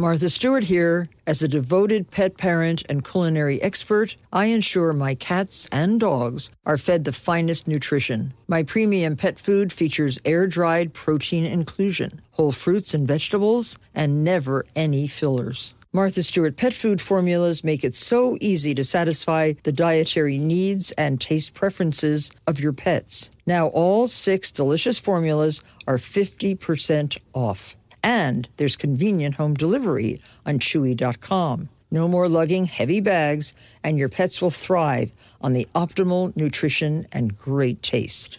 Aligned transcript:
Martha 0.00 0.30
Stewart 0.30 0.64
here. 0.64 1.08
As 1.26 1.42
a 1.42 1.48
devoted 1.48 2.10
pet 2.10 2.38
parent 2.38 2.82
and 2.88 3.04
culinary 3.04 3.60
expert, 3.60 4.16
I 4.32 4.46
ensure 4.46 4.94
my 4.94 5.14
cats 5.14 5.68
and 5.70 6.00
dogs 6.00 6.50
are 6.64 6.78
fed 6.78 7.04
the 7.04 7.12
finest 7.12 7.68
nutrition. 7.68 8.32
My 8.48 8.62
premium 8.62 9.14
pet 9.14 9.38
food 9.38 9.74
features 9.74 10.18
air 10.24 10.46
dried 10.46 10.94
protein 10.94 11.44
inclusion, 11.44 12.22
whole 12.30 12.50
fruits 12.50 12.94
and 12.94 13.06
vegetables, 13.06 13.78
and 13.94 14.24
never 14.24 14.64
any 14.74 15.06
fillers. 15.06 15.74
Martha 15.92 16.22
Stewart 16.22 16.56
pet 16.56 16.72
food 16.72 17.00
formulas 17.00 17.62
make 17.62 17.84
it 17.84 17.94
so 17.94 18.38
easy 18.40 18.74
to 18.74 18.84
satisfy 18.84 19.52
the 19.64 19.72
dietary 19.72 20.38
needs 20.38 20.92
and 20.92 21.20
taste 21.20 21.52
preferences 21.52 22.30
of 22.46 22.58
your 22.58 22.72
pets. 22.72 23.30
Now, 23.44 23.66
all 23.66 24.08
six 24.08 24.50
delicious 24.50 24.98
formulas 24.98 25.62
are 25.86 25.98
50% 25.98 27.18
off. 27.34 27.76
And 28.02 28.48
there's 28.56 28.76
convenient 28.76 29.34
home 29.34 29.54
delivery 29.54 30.20
on 30.46 30.58
Chewy.com. 30.58 31.68
No 31.90 32.06
more 32.06 32.28
lugging 32.28 32.66
heavy 32.66 33.00
bags, 33.00 33.52
and 33.82 33.98
your 33.98 34.08
pets 34.08 34.40
will 34.40 34.50
thrive 34.50 35.10
on 35.40 35.52
the 35.52 35.66
optimal 35.74 36.34
nutrition 36.36 37.06
and 37.12 37.36
great 37.36 37.82
taste. 37.82 38.38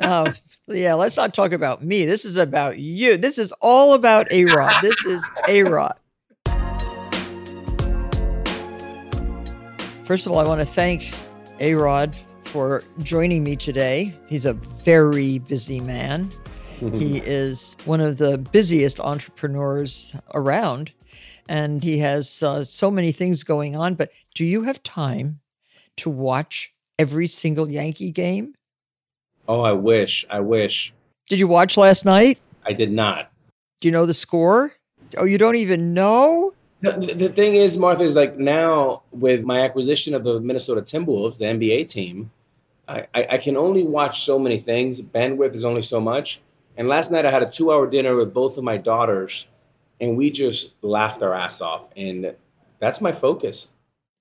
oh, 0.00 0.32
yeah. 0.68 0.94
Let's 0.94 1.16
not 1.16 1.34
talk 1.34 1.52
about 1.52 1.82
me. 1.82 2.04
This 2.04 2.24
is 2.24 2.36
about 2.36 2.78
you. 2.78 3.16
This 3.16 3.38
is 3.38 3.52
all 3.60 3.94
about 3.94 4.30
A 4.32 4.44
Rod. 4.46 4.82
This 4.82 5.04
is 5.04 5.24
A 5.48 5.62
Rod. 5.64 5.94
First 10.04 10.26
of 10.26 10.32
all, 10.32 10.38
I 10.38 10.44
want 10.44 10.60
to 10.60 10.66
thank 10.66 11.14
A 11.60 11.74
Rod 11.74 12.16
for 12.42 12.84
joining 12.98 13.44
me 13.44 13.56
today. 13.56 14.12
He's 14.28 14.46
a 14.46 14.52
very 14.52 15.38
busy 15.38 15.80
man. 15.80 16.32
he 16.92 17.18
is 17.18 17.76
one 17.84 18.00
of 18.00 18.16
the 18.16 18.38
busiest 18.38 18.98
entrepreneurs 19.00 20.16
around, 20.34 20.92
and 21.48 21.82
he 21.82 21.98
has 21.98 22.42
uh, 22.42 22.64
so 22.64 22.90
many 22.90 23.12
things 23.12 23.44
going 23.44 23.76
on. 23.76 23.94
But 23.94 24.10
do 24.34 24.44
you 24.44 24.64
have 24.64 24.82
time 24.82 25.40
to 25.98 26.10
watch 26.10 26.74
every 26.98 27.28
single 27.28 27.70
Yankee 27.70 28.10
game? 28.10 28.54
Oh, 29.48 29.60
I 29.60 29.72
wish. 29.72 30.24
I 30.30 30.40
wish. 30.40 30.92
Did 31.28 31.38
you 31.38 31.48
watch 31.48 31.76
last 31.76 32.04
night? 32.04 32.38
I 32.64 32.72
did 32.72 32.92
not. 32.92 33.30
Do 33.80 33.88
you 33.88 33.92
know 33.92 34.06
the 34.06 34.14
score? 34.14 34.74
Oh, 35.16 35.24
you 35.24 35.38
don't 35.38 35.56
even 35.56 35.94
know? 35.94 36.54
No, 36.80 36.90
the 36.92 37.28
thing 37.28 37.54
is, 37.54 37.78
Martha, 37.78 38.02
is 38.02 38.16
like 38.16 38.38
now 38.38 39.02
with 39.12 39.44
my 39.44 39.60
acquisition 39.60 40.14
of 40.14 40.24
the 40.24 40.40
Minnesota 40.40 40.80
Timberwolves, 40.80 41.38
the 41.38 41.44
NBA 41.44 41.88
team, 41.88 42.30
I, 42.88 43.06
I, 43.14 43.26
I 43.30 43.38
can 43.38 43.56
only 43.56 43.84
watch 43.84 44.24
so 44.24 44.38
many 44.38 44.58
things. 44.58 45.00
Bandwidth 45.00 45.54
is 45.54 45.64
only 45.64 45.82
so 45.82 46.00
much. 46.00 46.40
And 46.76 46.88
last 46.88 47.10
night 47.10 47.24
I 47.24 47.30
had 47.30 47.42
a 47.42 47.50
two 47.50 47.72
hour 47.72 47.88
dinner 47.88 48.16
with 48.16 48.34
both 48.34 48.58
of 48.58 48.64
my 48.64 48.76
daughters, 48.76 49.46
and 50.00 50.16
we 50.16 50.30
just 50.30 50.74
laughed 50.82 51.22
our 51.22 51.34
ass 51.34 51.60
off. 51.60 51.88
And 51.96 52.34
that's 52.80 53.00
my 53.00 53.12
focus. 53.12 53.74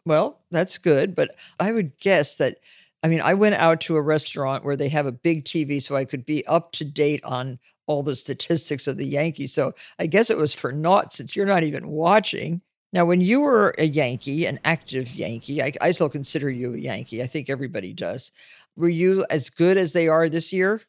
Well, 0.05 0.39
that's 0.51 0.77
good. 0.77 1.15
But 1.15 1.35
I 1.59 1.71
would 1.71 1.97
guess 1.97 2.35
that, 2.37 2.57
I 3.03 3.07
mean, 3.07 3.21
I 3.21 3.33
went 3.33 3.55
out 3.55 3.81
to 3.81 3.97
a 3.97 4.01
restaurant 4.01 4.63
where 4.63 4.75
they 4.75 4.89
have 4.89 5.07
a 5.07 5.11
big 5.11 5.45
TV 5.45 5.81
so 5.81 5.95
I 5.95 6.05
could 6.05 6.25
be 6.25 6.45
up 6.45 6.71
to 6.73 6.85
date 6.85 7.23
on 7.23 7.59
all 7.87 8.03
the 8.03 8.15
statistics 8.15 8.87
of 8.87 8.97
the 8.97 9.05
Yankees. 9.05 9.53
So 9.53 9.73
I 9.97 10.05
guess 10.05 10.29
it 10.29 10.37
was 10.37 10.53
for 10.53 10.71
naught 10.71 11.13
since 11.13 11.35
you're 11.35 11.45
not 11.45 11.63
even 11.63 11.87
watching. 11.87 12.61
Now, 12.93 13.05
when 13.05 13.21
you 13.21 13.41
were 13.41 13.73
a 13.77 13.85
Yankee, 13.85 14.45
an 14.45 14.59
active 14.65 15.15
Yankee, 15.15 15.63
I, 15.63 15.71
I 15.81 15.91
still 15.91 16.09
consider 16.09 16.49
you 16.49 16.73
a 16.73 16.77
Yankee. 16.77 17.23
I 17.23 17.27
think 17.27 17.49
everybody 17.49 17.93
does. 17.93 18.31
Were 18.75 18.89
you 18.89 19.25
as 19.29 19.49
good 19.49 19.77
as 19.77 19.93
they 19.93 20.07
are 20.07 20.29
this 20.29 20.53
year 20.53 20.81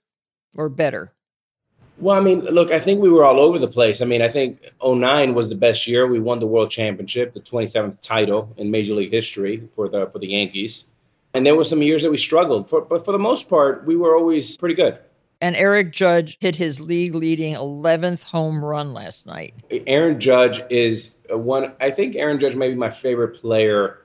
or 0.56 0.68
better? 0.68 1.12
Well, 1.98 2.16
I 2.16 2.20
mean, 2.20 2.40
look, 2.40 2.72
I 2.72 2.80
think 2.80 3.00
we 3.00 3.10
were 3.10 3.24
all 3.24 3.38
over 3.38 3.58
the 3.58 3.68
place. 3.68 4.00
I 4.02 4.06
mean, 4.06 4.22
I 4.22 4.28
think 4.28 4.60
09 4.84 5.34
was 5.34 5.48
the 5.48 5.54
best 5.54 5.86
year. 5.86 6.06
We 6.06 6.18
won 6.18 6.40
the 6.40 6.46
World 6.46 6.70
Championship, 6.70 7.32
the 7.32 7.40
27th 7.40 8.00
title 8.00 8.52
in 8.56 8.70
Major 8.70 8.94
League 8.94 9.12
history 9.12 9.68
for 9.74 9.88
the 9.88 10.06
for 10.06 10.18
the 10.18 10.28
Yankees. 10.28 10.88
And 11.34 11.46
there 11.46 11.56
were 11.56 11.64
some 11.64 11.82
years 11.82 12.02
that 12.02 12.10
we 12.10 12.18
struggled, 12.18 12.68
for, 12.68 12.82
but 12.82 13.04
for 13.04 13.12
the 13.12 13.18
most 13.18 13.48
part, 13.48 13.86
we 13.86 13.96
were 13.96 14.16
always 14.16 14.56
pretty 14.58 14.74
good. 14.74 14.98
And 15.40 15.56
Eric 15.56 15.90
Judge 15.90 16.36
hit 16.40 16.54
his 16.54 16.78
league 16.78 17.14
leading 17.14 17.54
11th 17.54 18.22
home 18.22 18.64
run 18.64 18.92
last 18.92 19.26
night. 19.26 19.54
Aaron 19.88 20.20
Judge 20.20 20.62
is 20.70 21.16
one, 21.30 21.72
I 21.80 21.90
think 21.90 22.14
Aaron 22.14 22.38
Judge 22.38 22.54
may 22.54 22.68
be 22.68 22.76
my 22.76 22.90
favorite 22.90 23.40
player 23.40 23.98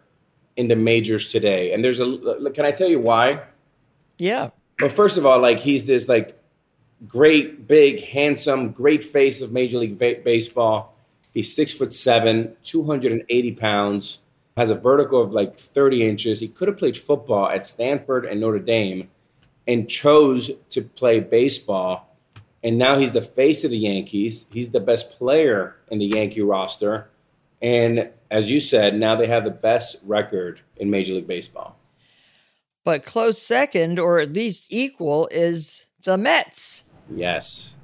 in 0.55 0.67
the 0.67 0.75
majors 0.75 1.31
today. 1.31 1.73
And 1.73 1.83
there's 1.83 1.99
a, 1.99 2.49
can 2.55 2.65
I 2.65 2.71
tell 2.71 2.89
you 2.89 2.99
why? 2.99 3.43
Yeah. 4.17 4.49
Well, 4.81 4.89
first 4.89 5.19
of 5.19 5.25
all, 5.25 5.39
like 5.39 5.59
he's 5.59 5.85
this 5.85 6.09
like 6.09 6.41
great, 7.07 7.67
big, 7.67 8.03
handsome, 8.03 8.71
great 8.71 9.03
face 9.03 9.41
of 9.41 9.51
Major 9.51 9.77
League 9.77 9.99
ba- 9.99 10.21
Baseball. 10.23 10.95
He's 11.33 11.53
six 11.53 11.71
foot 11.71 11.93
seven, 11.93 12.55
280 12.63 13.51
pounds, 13.53 14.23
has 14.57 14.71
a 14.71 14.75
vertical 14.75 15.21
of 15.21 15.33
like 15.33 15.57
30 15.57 16.03
inches. 16.03 16.39
He 16.39 16.47
could 16.47 16.67
have 16.67 16.77
played 16.77 16.97
football 16.97 17.47
at 17.47 17.65
Stanford 17.65 18.25
and 18.25 18.41
Notre 18.41 18.59
Dame 18.59 19.07
and 19.67 19.87
chose 19.87 20.51
to 20.69 20.81
play 20.81 21.19
baseball. 21.19 22.17
And 22.63 22.79
now 22.79 22.97
he's 22.97 23.11
the 23.11 23.21
face 23.21 23.63
of 23.63 23.69
the 23.69 23.77
Yankees. 23.77 24.47
He's 24.51 24.71
the 24.71 24.79
best 24.79 25.11
player 25.11 25.75
in 25.89 25.99
the 25.99 26.07
Yankee 26.07 26.41
roster. 26.41 27.07
And 27.61 28.09
as 28.31 28.49
you 28.49 28.59
said, 28.59 28.95
now 28.95 29.15
they 29.15 29.27
have 29.27 29.43
the 29.43 29.51
best 29.51 30.01
record 30.03 30.61
in 30.75 30.89
Major 30.89 31.13
League 31.13 31.27
Baseball. 31.27 31.77
But 32.83 33.05
close 33.05 33.39
second, 33.39 33.99
or 33.99 34.17
at 34.17 34.33
least 34.33 34.67
equal, 34.69 35.27
is 35.31 35.85
the 36.03 36.17
Mets. 36.17 36.83
Yes. 37.13 37.75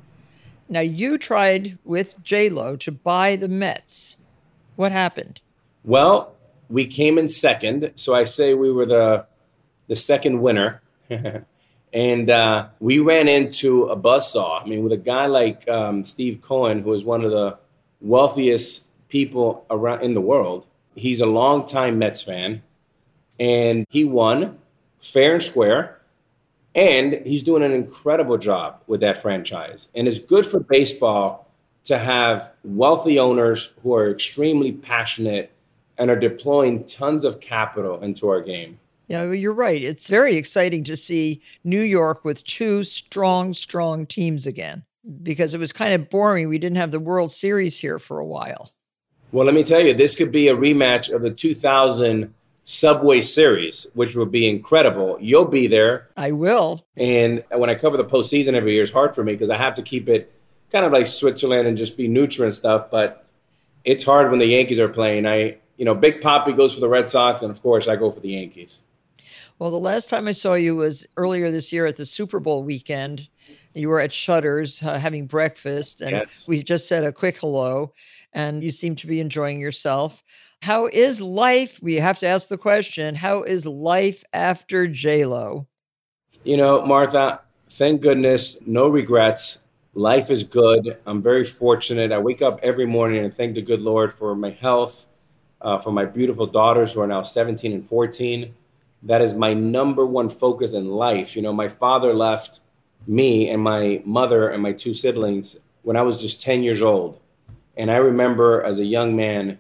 Now 0.68 0.80
you 0.80 1.20
tried 1.20 1.78
with 1.84 2.22
J 2.24 2.50
Lo 2.50 2.75
to 2.78 2.92
buy 2.92 3.36
the 3.36 3.48
Mets. 3.48 4.16
What 4.75 4.92
happened? 4.92 5.40
Well, 5.84 6.33
we 6.74 6.88
came 6.88 7.20
in 7.20 7.30
second, 7.30 7.92
so 7.94 8.16
I 8.16 8.24
say 8.24 8.56
we 8.56 8.72
were 8.72 8.88
the 8.88 9.28
the 9.88 9.96
second 9.96 10.42
winner. 10.42 10.81
and 11.94 12.30
uh, 12.30 12.70
we 12.80 12.98
ran 12.98 13.28
into 13.28 13.84
a 13.86 13.96
buzzsaw. 13.96 14.64
I 14.64 14.66
mean, 14.66 14.81
with 14.81 14.92
a 14.92 14.98
guy 14.98 15.28
like 15.28 15.70
um, 15.70 16.04
Steve 16.04 16.42
Cohen, 16.42 16.80
who 16.80 16.92
is 16.94 17.06
one 17.06 17.24
of 17.24 17.30
the 17.30 17.60
wealthiest 18.02 18.88
people 19.08 19.68
around 19.70 20.02
in 20.02 20.16
the 20.16 20.22
world. 20.22 20.66
He's 20.96 21.20
a 21.20 21.28
longtime 21.28 22.00
Mets 22.00 22.24
fan, 22.24 22.64
and 23.40 23.86
he 23.90 24.04
won 24.04 24.58
fair 25.00 25.34
and 25.34 25.44
square. 25.44 26.00
And 26.74 27.14
he's 27.24 27.44
doing 27.44 27.62
an 27.62 27.72
incredible 27.72 28.40
job 28.40 28.81
with 28.88 29.02
that 29.02 29.18
franchise. 29.18 29.90
And 29.94 30.08
it's 30.08 30.18
good 30.18 30.44
for 30.44 30.60
baseball 30.60 31.48
to 31.84 32.00
have 32.00 32.52
wealthy 32.64 33.20
owners 33.20 33.74
who 33.84 33.94
are 33.94 34.10
extremely 34.10 34.72
passionate 34.72 35.52
and 35.98 36.10
are 36.10 36.19
deploying 36.19 36.84
tons 36.86 37.24
of 37.24 37.40
capital 37.40 38.01
into 38.01 38.30
our 38.30 38.42
game. 38.42 38.80
Yeah, 39.07 39.31
you're 39.31 39.54
right. 39.54 39.84
It's 39.84 40.07
very 40.07 40.36
exciting 40.36 40.84
to 40.86 40.95
see 40.95 41.42
New 41.63 41.81
York 41.81 42.24
with 42.24 42.44
two 42.45 42.84
strong, 42.84 43.54
strong 43.54 44.06
teams 44.06 44.48
again 44.48 44.84
because 45.22 45.54
it 45.54 45.60
was 45.60 45.74
kind 45.74 45.94
of 45.94 46.10
boring. 46.10 46.48
We 46.48 46.57
didn't 46.57 46.78
have 46.78 46.92
the 46.92 47.00
World 47.00 47.31
Series 47.31 47.80
here 47.80 48.00
for 48.00 48.19
a 48.19 48.25
while. 48.25 48.72
Well, 49.31 49.45
let 49.45 49.56
me 49.56 49.63
tell 49.63 49.81
you, 49.81 49.94
this 49.94 50.16
could 50.16 50.31
be 50.31 50.48
a 50.48 50.56
rematch 50.56 51.13
of 51.13 51.22
the 51.22 51.31
2000 51.31 52.34
Subway 52.66 53.19
Series, 53.19 53.88
which 53.94 54.16
would 54.16 54.31
be 54.31 54.48
incredible. 54.48 55.18
You'll 55.19 55.46
be 55.46 55.68
there. 55.68 56.10
I 56.16 56.31
will. 56.31 56.86
And 56.96 57.44
when 57.51 57.69
I 57.69 57.75
cover 57.75 57.98
the 57.98 58.06
postseason 58.06 58.54
every 58.54 58.74
year, 58.74 58.84
it's 58.84 58.92
hard 58.92 59.13
for 59.13 59.24
me 59.24 59.34
because 59.34 59.50
I 59.50 59.57
have 59.57 59.74
to 59.75 59.81
keep 59.81 60.07
it 60.07 60.31
kind 60.72 60.86
of 60.86 60.94
like 60.94 61.07
Switzerland 61.07 61.68
and 61.68 61.78
just 61.78 61.98
be 61.98 62.07
neutral 62.07 62.46
and 62.46 62.56
stuff. 62.56 62.89
But 62.89 63.25
it's 63.84 64.06
hard 64.06 64.30
when 64.30 64.39
the 64.39 64.46
Yankees 64.46 64.80
are 64.80 64.88
playing. 64.88 65.28
I, 65.28 65.57
you 65.78 65.86
know, 65.86 65.96
Big 65.96 66.22
Papi 66.22 66.56
goes 66.56 66.74
for 66.74 66.81
the 66.81 66.90
Red 66.90 67.10
Sox, 67.10 67.42
and 67.42 67.52
of 67.52 67.62
course, 67.62 67.88
I 67.88 67.96
go 67.96 68.10
for 68.10 68.20
the 68.20 68.30
Yankees. 68.30 68.84
Well, 69.60 69.72
the 69.72 69.80
last 69.80 70.10
time 70.10 70.28
I 70.28 70.31
saw 70.31 70.56
you 70.56 70.75
was 70.75 71.08
earlier 71.16 71.52
this 71.52 71.72
year 71.72 71.86
at 71.86 71.96
the 71.96 72.06
Super 72.06 72.40
Bowl 72.40 72.64
weekend. 72.64 73.28
You 73.74 73.90
were 73.90 74.00
at 74.00 74.12
Shutters 74.12 74.81
uh, 74.84 74.98
having 75.00 75.25
breakfast, 75.28 76.02
and 76.02 76.12
Yes. 76.12 76.48
we 76.48 76.64
just 76.64 76.88
said 76.88 77.04
a 77.04 77.12
quick 77.12 77.38
hello, 77.38 77.94
and 78.34 78.64
you 78.64 78.72
seem 78.72 78.96
to 78.96 79.08
be 79.08 79.20
enjoying 79.20 79.60
yourself. 79.60 80.24
How 80.62 80.88
is 80.88 81.22
life? 81.22 81.81
We 81.81 81.96
have 81.96 82.20
to 82.20 82.28
ask 82.28 82.48
the 82.48 82.58
question 82.58 83.16
How 83.16 83.44
is 83.44 83.66
life 83.66 84.24
after 84.34 84.88
J-Lo? 84.88 85.68
You 86.44 86.58
know, 86.58 86.86
Martha, 86.86 87.42
thank 87.70 88.02
goodness, 88.02 88.60
no 88.66 88.88
regrets. 88.88 89.64
Life 89.94 90.31
is 90.31 90.44
good. 90.44 90.98
I'm 91.06 91.22
very 91.22 91.46
fortunate. 91.46 92.12
I 92.12 92.18
wake 92.18 92.42
up 92.42 92.60
every 92.64 92.86
morning 92.86 93.24
and 93.24 93.34
thank 93.34 93.56
the 93.56 93.62
good 93.62 93.81
Lord 93.81 94.14
for 94.14 94.36
my 94.36 94.50
health, 94.50 95.08
uh, 95.63 95.80
for 95.80 95.92
my 95.92 96.06
beautiful 96.06 96.45
daughters 96.45 96.94
who 96.94 97.01
are 97.01 97.07
now 97.07 97.21
17 97.21 97.71
and 97.71 97.86
14. 97.86 98.54
That 99.04 99.21
is 99.21 99.33
my 99.33 99.54
number 99.54 100.06
one 100.06 100.30
focus 100.30 100.74
in 100.74 100.92
life. 100.92 101.36
You 101.36 101.42
know, 101.42 101.54
my 101.54 101.69
father 101.69 102.13
left 102.13 102.60
me 103.07 103.50
and 103.50 103.62
my 103.62 104.01
mother 104.06 104.50
and 104.50 104.62
my 104.62 104.74
two 104.74 104.94
siblings 104.94 105.62
when 105.81 105.98
I 105.98 106.01
was 106.01 106.21
just 106.21 106.42
10 106.42 106.63
years 106.63 106.81
old. 106.81 107.19
And 107.75 107.89
I 107.89 107.98
remember 107.98 108.62
as 108.63 108.80
a 108.80 108.86
young 108.86 109.15
man 109.15 109.60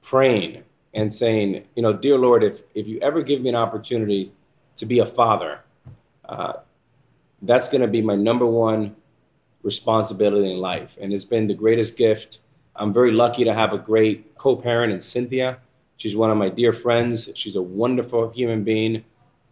praying 0.00 0.62
and 0.94 1.12
saying, 1.12 1.64
you 1.74 1.82
know, 1.82 1.92
dear 1.92 2.18
Lord, 2.18 2.44
if, 2.44 2.62
if 2.74 2.86
you 2.86 2.98
ever 3.00 3.22
give 3.22 3.42
me 3.42 3.48
an 3.48 3.56
opportunity 3.56 4.32
to 4.76 4.86
be 4.86 4.98
a 4.98 5.06
father, 5.06 5.60
uh, 6.28 6.54
that's 7.42 7.68
going 7.68 7.80
to 7.80 7.88
be 7.88 8.02
my 8.02 8.14
number 8.14 8.46
one 8.46 8.94
responsibility 9.62 10.50
in 10.50 10.58
life. 10.58 10.98
And 11.00 11.12
it's 11.12 11.24
been 11.24 11.46
the 11.46 11.54
greatest 11.54 11.96
gift. 11.96 12.40
I'm 12.76 12.92
very 12.92 13.10
lucky 13.10 13.44
to 13.44 13.54
have 13.54 13.72
a 13.72 13.78
great 13.78 14.36
co 14.36 14.56
parent 14.56 14.92
in 14.92 15.00
Cynthia. 15.00 15.58
She's 15.96 16.16
one 16.16 16.30
of 16.30 16.36
my 16.36 16.48
dear 16.48 16.72
friends. 16.72 17.30
She's 17.34 17.56
a 17.56 17.62
wonderful 17.62 18.30
human 18.30 18.64
being. 18.64 19.04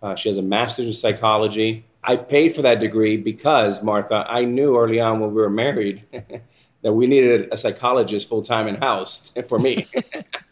Uh, 0.03 0.15
she 0.15 0.29
has 0.29 0.39
a 0.39 0.43
master's 0.43 0.87
in 0.87 0.93
psychology. 0.93 1.85
I 2.03 2.17
paid 2.17 2.55
for 2.55 2.63
that 2.63 2.81
degree 2.81 3.17
because, 3.19 3.83
Martha, 3.83 4.25
I 4.27 4.45
knew 4.45 4.77
early 4.77 5.01
on 5.01 5.21
when 5.21 5.31
we 5.35 5.41
were 5.41 5.51
married 5.51 6.05
that 6.83 6.93
we 6.93 7.07
needed 7.07 7.49
a 7.53 7.57
psychologist 7.57 8.29
full 8.29 8.43
time 8.43 8.67
in 8.67 8.77
house 8.77 9.33
for 9.47 9.59
me. 9.59 9.87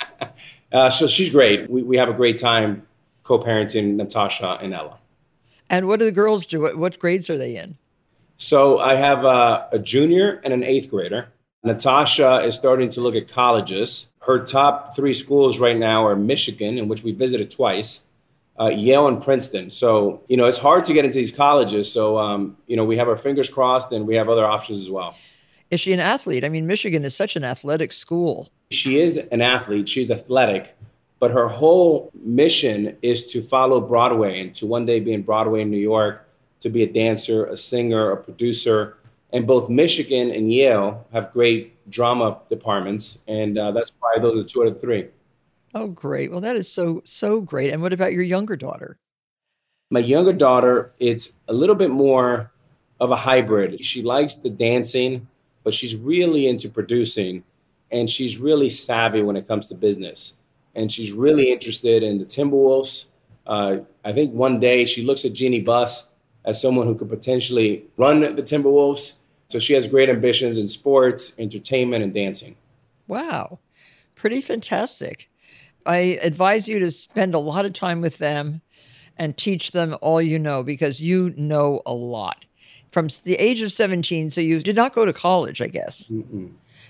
uh, 0.73 0.91
so 0.91 1.07
she's 1.07 1.31
great. 1.31 1.69
We, 1.71 1.83
we 1.83 1.97
have 1.97 2.09
a 2.09 2.15
great 2.15 2.39
time 2.39 2.87
co 3.25 3.39
parenting 3.39 3.97
Natasha 3.97 4.59
and 4.61 4.75
Ella. 4.75 4.99
And 5.71 5.89
what 5.89 5.99
do 5.99 6.05
the 6.05 6.13
girls 6.13 6.47
do? 6.47 6.61
What, 6.61 6.77
what 6.77 6.99
grades 6.99 7.29
are 7.29 7.39
they 7.39 7.57
in? 7.57 7.77
So 8.37 8.79
I 8.79 8.95
have 8.95 9.25
a, 9.25 9.69
a 9.73 9.79
junior 9.79 10.41
and 10.45 10.53
an 10.53 10.63
eighth 10.63 10.91
grader. 10.91 11.29
Natasha 11.65 12.41
is 12.45 12.55
starting 12.55 12.89
to 12.91 13.01
look 13.01 13.15
at 13.15 13.29
colleges. 13.29 14.09
Her 14.21 14.45
top 14.45 14.95
three 14.95 15.15
schools 15.15 15.59
right 15.59 15.77
now 15.77 16.07
are 16.07 16.15
Michigan, 16.15 16.79
in 16.79 16.89
which 16.89 17.03
we 17.03 17.13
visited 17.13 17.51
twice, 17.51 18.05
uh, 18.61 18.69
Yale, 18.69 19.09
and 19.09 19.23
Princeton. 19.23 19.71
So, 19.71 20.23
you 20.29 20.37
know, 20.37 20.47
it's 20.47 20.59
hard 20.59 20.85
to 20.85 20.93
get 20.93 21.05
into 21.05 21.19
these 21.19 21.33
colleges. 21.33 21.91
So, 21.91 22.19
um, 22.19 22.57
you 22.67 22.77
know, 22.77 22.85
we 22.85 22.97
have 22.97 23.09
our 23.09 23.17
fingers 23.17 23.49
crossed 23.49 23.93
and 23.93 24.07
we 24.07 24.15
have 24.17 24.29
other 24.29 24.47
options 24.47 24.79
as 24.79 24.91
well. 24.91 25.17
Is 25.71 25.81
she 25.81 25.93
an 25.93 26.01
athlete? 26.01 26.45
I 26.45 26.49
mean, 26.49 26.67
Michigan 26.67 27.05
is 27.05 27.15
such 27.15 27.37
an 27.37 27.45
athletic 27.45 27.93
school. 27.93 28.49
She 28.71 29.01
is 29.01 29.17
an 29.17 29.43
athlete, 29.43 29.89
she's 29.89 30.11
athletic, 30.11 30.77
but 31.19 31.31
her 31.31 31.49
whole 31.49 32.11
mission 32.15 32.97
is 33.03 33.27
to 33.29 33.43
follow 33.43 33.81
Broadway 33.81 34.41
and 34.41 34.55
to 34.57 34.67
one 34.67 34.87
day 34.87 35.01
be 35.01 35.13
in 35.13 35.23
Broadway 35.23 35.63
in 35.63 35.71
New 35.71 35.79
York, 35.79 36.27
to 36.61 36.69
be 36.69 36.83
a 36.83 36.87
dancer, 36.87 37.47
a 37.47 37.57
singer, 37.57 38.11
a 38.11 38.17
producer. 38.17 38.97
And 39.33 39.47
both 39.47 39.69
Michigan 39.69 40.31
and 40.31 40.53
Yale 40.53 41.07
have 41.13 41.33
great 41.33 41.91
drama 41.91 42.39
departments, 42.49 43.23
and 43.29 43.59
uh, 43.59 43.73
that's 43.73 43.93
why 44.01 44.17
those 44.21 44.39
are 44.39 44.45
two 44.45 44.63
out 44.63 44.69
of 44.69 44.81
three. 44.81 45.09
Oh, 45.75 45.89
great. 45.89 46.31
Well, 46.31 46.41
that 46.41 46.57
is 46.57 46.71
so, 46.71 47.03
so 47.05 47.41
great. 47.41 47.71
And 47.73 47.83
what 47.83 47.93
about 47.93 48.13
your 48.15 48.23
younger 48.23 48.57
daughter? 48.57 48.99
My 49.91 50.01
younger 50.01 50.33
daughter, 50.33 50.93
it's 50.99 51.37
a 51.49 51.53
little 51.53 51.75
bit 51.75 51.91
more 51.91 52.51
of 53.01 53.11
a 53.11 53.17
hybrid. 53.17 53.85
She 53.85 54.03
likes 54.03 54.37
the 54.37 54.51
dancing, 54.51 55.29
but 55.65 55.75
she's 55.75 55.95
really 55.95 56.49
into 56.49 56.69
producing, 56.69 57.45
and 57.91 58.09
she's 58.09 58.39
really 58.39 58.71
savvy 58.71 59.23
when 59.23 59.37
it 59.37 59.47
comes 59.47 59.69
to 59.69 59.75
business. 59.75 60.39
And 60.75 60.91
she's 60.91 61.13
really 61.13 61.51
interested 61.51 62.03
in 62.03 62.19
the 62.19 62.25
Timberwolves. 62.25 63.07
Uh, 63.47 63.79
I 64.05 64.13
think 64.13 64.33
one 64.33 64.61
day 64.61 64.85
she 64.85 65.05
looks 65.05 65.25
at 65.25 65.33
Jeanie 65.33 65.61
Buss 65.61 66.13
as 66.49 66.61
someone 66.61 66.87
who 66.87 66.95
could 66.95 67.11
potentially 67.11 67.85
run 67.99 68.21
the 68.21 68.43
Timberwolves. 68.43 69.19
So 69.49 69.59
she 69.59 69.75
has 69.75 69.87
great 69.87 70.09
ambitions 70.09 70.57
in 70.57 70.67
sports, 70.67 71.39
entertainment, 71.39 72.03
and 72.03 72.13
dancing. 72.13 72.57
Wow. 73.07 73.59
Pretty 74.15 74.41
fantastic. 74.41 75.29
I 75.85 76.19
advise 76.23 76.67
you 76.67 76.79
to 76.81 76.91
spend 76.91 77.35
a 77.35 77.39
lot 77.39 77.67
of 77.67 77.75
time 77.75 78.01
with 78.01 78.17
them 78.17 78.63
and 79.19 79.37
teach 79.37 79.73
them 79.73 79.95
all 80.01 80.23
you 80.23 80.39
know 80.39 80.63
because 80.63 81.03
you 81.03 81.35
know 81.37 81.83
a 81.85 81.93
lot. 81.93 82.47
From 82.93 83.09
the 83.25 83.35
age 83.35 83.61
of 83.61 83.71
17, 83.71 84.31
so 84.31 84.41
you 84.41 84.61
did 84.61 84.75
not 84.75 84.95
go 84.95 85.05
to 85.05 85.13
college, 85.13 85.61
I 85.61 85.67
guess. 85.67 86.11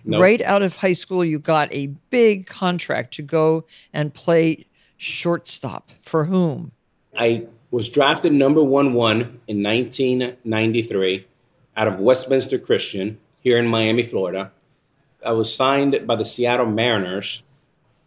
No. 0.05 0.21
Right 0.21 0.41
out 0.43 0.63
of 0.63 0.77
high 0.77 0.93
school, 0.93 1.25
you 1.25 1.41
got 1.41 1.73
a 1.75 1.89
big 2.11 2.47
contract 2.47 3.15
to 3.15 3.23
go 3.23 3.65
and 3.93 4.15
play 4.15 4.67
shortstop. 4.97 5.91
For 6.01 6.25
whom? 6.25 6.71
I 7.17 7.49
was 7.71 7.89
drafted 7.89 8.33
number 8.33 8.63
one 8.63 8.95
one 8.95 9.41
in 9.47 9.63
1993 9.63 11.27
out 11.77 11.89
of 11.89 12.01
Westminster 12.01 12.59
Christian 12.59 13.19
here 13.41 13.59
in 13.59 13.67
Miami, 13.67 14.03
Florida. 14.03 14.51
I 15.25 15.33
was 15.33 15.55
signed 15.55 16.07
by 16.07 16.17
the 16.17 16.25
Seattle 16.25 16.67
Mariners 16.67 17.43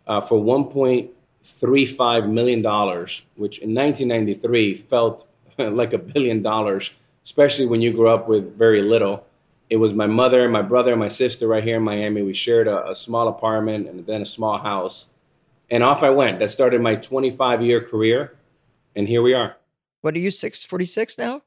uh, 0.08 0.22
for 0.22 0.40
1.35 0.40 2.30
million 2.30 2.62
dollars, 2.62 3.26
which 3.36 3.60
in 3.60 3.76
1993 3.76 4.76
felt 4.76 5.28
like 5.58 5.94
a 5.94 5.98
billion 5.98 6.42
dollars, 6.42 6.92
especially 7.24 7.66
when 7.68 7.82
you 7.82 7.92
grew 7.94 8.10
up 8.10 8.28
with 8.28 8.58
very 8.58 8.82
little. 8.82 9.26
It 9.70 9.78
was 9.78 9.94
my 9.94 10.08
mother, 10.08 10.50
my 10.50 10.62
brother, 10.62 10.92
and 10.92 11.00
my 11.00 11.08
sister 11.08 11.48
right 11.48 11.64
here 11.64 11.78
in 11.78 11.84
Miami. 11.84 12.22
We 12.24 12.34
shared 12.34 12.68
a, 12.68 12.90
a 12.90 12.96
small 12.96 13.28
apartment 13.28 13.88
and 13.88 14.06
then 14.06 14.22
a 14.22 14.26
small 14.26 14.58
house. 14.58 15.12
And 15.70 15.84
off 15.84 16.04
I 16.04 16.10
went. 16.10 16.40
That 16.40 16.52
started 16.52 16.82
my 16.82 16.96
25 16.96 17.62
year 17.62 17.80
career. 17.80 18.34
And 18.96 19.08
here 19.08 19.22
we 19.22 19.34
are. 19.34 19.56
What 20.02 20.16
are 20.16 20.20
you, 20.20 20.32
646 20.32 21.18
now? 21.18 21.42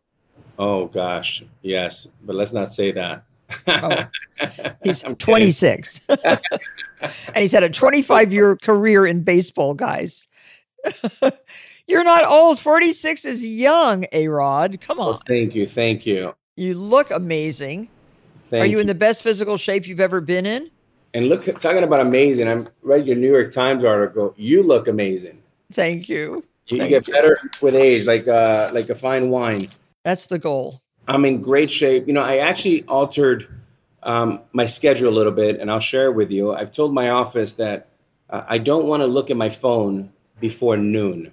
Oh, 0.58 0.86
gosh. 0.86 1.44
Yes. 1.62 2.12
But 2.24 2.36
let's 2.36 2.52
not 2.52 2.72
say 2.72 2.92
that. 2.92 3.24
Oh, 3.66 4.06
he's 4.84 5.04
I'm 5.04 5.16
26. 5.16 6.00
and 6.08 6.40
he's 7.36 7.52
had 7.52 7.62
a 7.62 7.68
25 7.68 8.32
year 8.32 8.56
career 8.56 9.06
in 9.06 9.22
baseball, 9.22 9.74
guys. 9.74 10.26
You're 11.86 12.04
not 12.04 12.24
old. 12.24 12.58
46 12.58 13.24
is 13.24 13.44
young, 13.44 14.06
A 14.12 14.28
Rod. 14.28 14.80
Come 14.80 15.00
on. 15.00 15.06
Well, 15.06 15.22
thank 15.26 15.54
you. 15.54 15.66
Thank 15.66 16.06
you. 16.06 16.34
You 16.56 16.74
look 16.74 17.10
amazing. 17.10 17.90
Thank 18.48 18.62
Are 18.62 18.66
you 18.66 18.78
in 18.78 18.86
the 18.86 18.94
best 18.94 19.22
physical 19.22 19.56
shape 19.56 19.86
you've 19.86 20.00
ever 20.00 20.20
been 20.20 20.46
in? 20.46 20.70
And 21.12 21.28
look, 21.28 21.44
talking 21.60 21.82
about 21.82 22.00
amazing. 22.00 22.48
I'm 22.48 22.68
read 22.82 23.06
your 23.06 23.16
New 23.16 23.30
York 23.30 23.52
Times 23.52 23.84
article. 23.84 24.34
You 24.36 24.62
look 24.62 24.88
amazing. 24.88 25.42
Thank 25.72 26.08
you. 26.08 26.44
You, 26.66 26.78
you 26.78 26.88
get 26.88 27.06
better 27.06 27.38
with 27.60 27.74
age, 27.74 28.06
like 28.06 28.26
uh, 28.26 28.70
like 28.72 28.88
a 28.88 28.94
fine 28.94 29.30
wine. 29.30 29.68
That's 30.02 30.26
the 30.26 30.38
goal. 30.38 30.80
I'm 31.06 31.24
in 31.24 31.42
great 31.42 31.70
shape. 31.70 32.06
You 32.06 32.14
know, 32.14 32.22
I 32.22 32.38
actually 32.38 32.84
altered 32.84 33.46
um, 34.02 34.40
my 34.52 34.66
schedule 34.66 35.08
a 35.08 35.14
little 35.14 35.32
bit, 35.32 35.60
and 35.60 35.70
I'll 35.70 35.80
share 35.80 36.06
it 36.06 36.14
with 36.14 36.30
you. 36.30 36.52
I've 36.54 36.72
told 36.72 36.94
my 36.94 37.10
office 37.10 37.54
that 37.54 37.88
uh, 38.30 38.44
I 38.48 38.58
don't 38.58 38.86
want 38.86 39.02
to 39.02 39.06
look 39.06 39.30
at 39.30 39.36
my 39.36 39.50
phone 39.50 40.12
before 40.40 40.76
noon. 40.76 41.32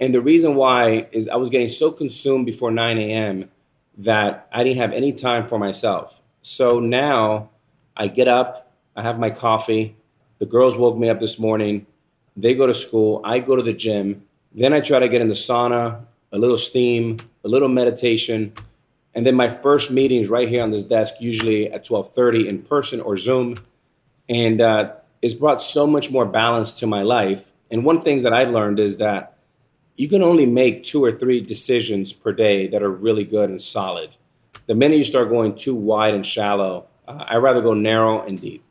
And 0.00 0.14
the 0.14 0.20
reason 0.20 0.54
why 0.54 1.08
is 1.10 1.28
I 1.28 1.36
was 1.36 1.50
getting 1.50 1.68
so 1.68 1.90
consumed 1.90 2.46
before 2.46 2.70
9 2.70 2.98
a.m. 2.98 3.50
that 3.98 4.48
I 4.52 4.62
didn't 4.62 4.78
have 4.78 4.92
any 4.92 5.12
time 5.12 5.46
for 5.46 5.58
myself. 5.58 6.22
So 6.42 6.78
now 6.78 7.50
I 7.96 8.06
get 8.08 8.28
up, 8.28 8.72
I 8.94 9.02
have 9.02 9.18
my 9.18 9.30
coffee. 9.30 9.96
The 10.38 10.46
girls 10.46 10.76
woke 10.76 10.96
me 10.96 11.08
up 11.08 11.18
this 11.18 11.38
morning. 11.38 11.86
They 12.36 12.54
go 12.54 12.66
to 12.66 12.74
school. 12.74 13.20
I 13.24 13.40
go 13.40 13.56
to 13.56 13.62
the 13.62 13.72
gym. 13.72 14.24
Then 14.52 14.72
I 14.72 14.80
try 14.80 14.98
to 14.98 15.08
get 15.08 15.20
in 15.20 15.28
the 15.28 15.34
sauna 15.34 16.04
a 16.32 16.38
little 16.38 16.58
steam, 16.58 17.18
a 17.44 17.48
little 17.48 17.68
meditation, 17.68 18.52
and 19.14 19.26
then 19.26 19.34
my 19.34 19.48
first 19.48 19.90
meetings 19.90 20.28
right 20.28 20.48
here 20.48 20.62
on 20.62 20.70
this 20.70 20.84
desk, 20.84 21.20
usually 21.20 21.70
at 21.72 21.84
12:30 21.84 22.46
in 22.46 22.62
person 22.62 23.00
or 23.00 23.16
Zoom, 23.16 23.56
and 24.28 24.60
uh, 24.60 24.92
it's 25.22 25.34
brought 25.34 25.62
so 25.62 25.86
much 25.86 26.10
more 26.10 26.26
balance 26.26 26.78
to 26.80 26.86
my 26.86 27.02
life. 27.02 27.52
And 27.70 27.84
one 27.84 28.02
thing 28.02 28.22
that 28.22 28.32
I 28.32 28.44
learned 28.44 28.80
is 28.80 28.98
that 28.98 29.36
you 29.96 30.08
can 30.08 30.22
only 30.22 30.46
make 30.46 30.84
two 30.84 31.04
or 31.04 31.10
three 31.10 31.40
decisions 31.40 32.12
per 32.12 32.32
day 32.32 32.68
that 32.68 32.82
are 32.82 32.90
really 32.90 33.24
good 33.24 33.50
and 33.50 33.60
solid. 33.60 34.16
The 34.66 34.74
minute 34.74 34.98
you 34.98 35.04
start 35.04 35.28
going 35.28 35.56
too 35.56 35.74
wide 35.74 36.14
and 36.14 36.24
shallow, 36.24 36.86
uh, 37.08 37.24
I'd 37.26 37.38
rather 37.38 37.60
go 37.60 37.74
narrow 37.74 38.24
and 38.24 38.40
deep. 38.40 38.62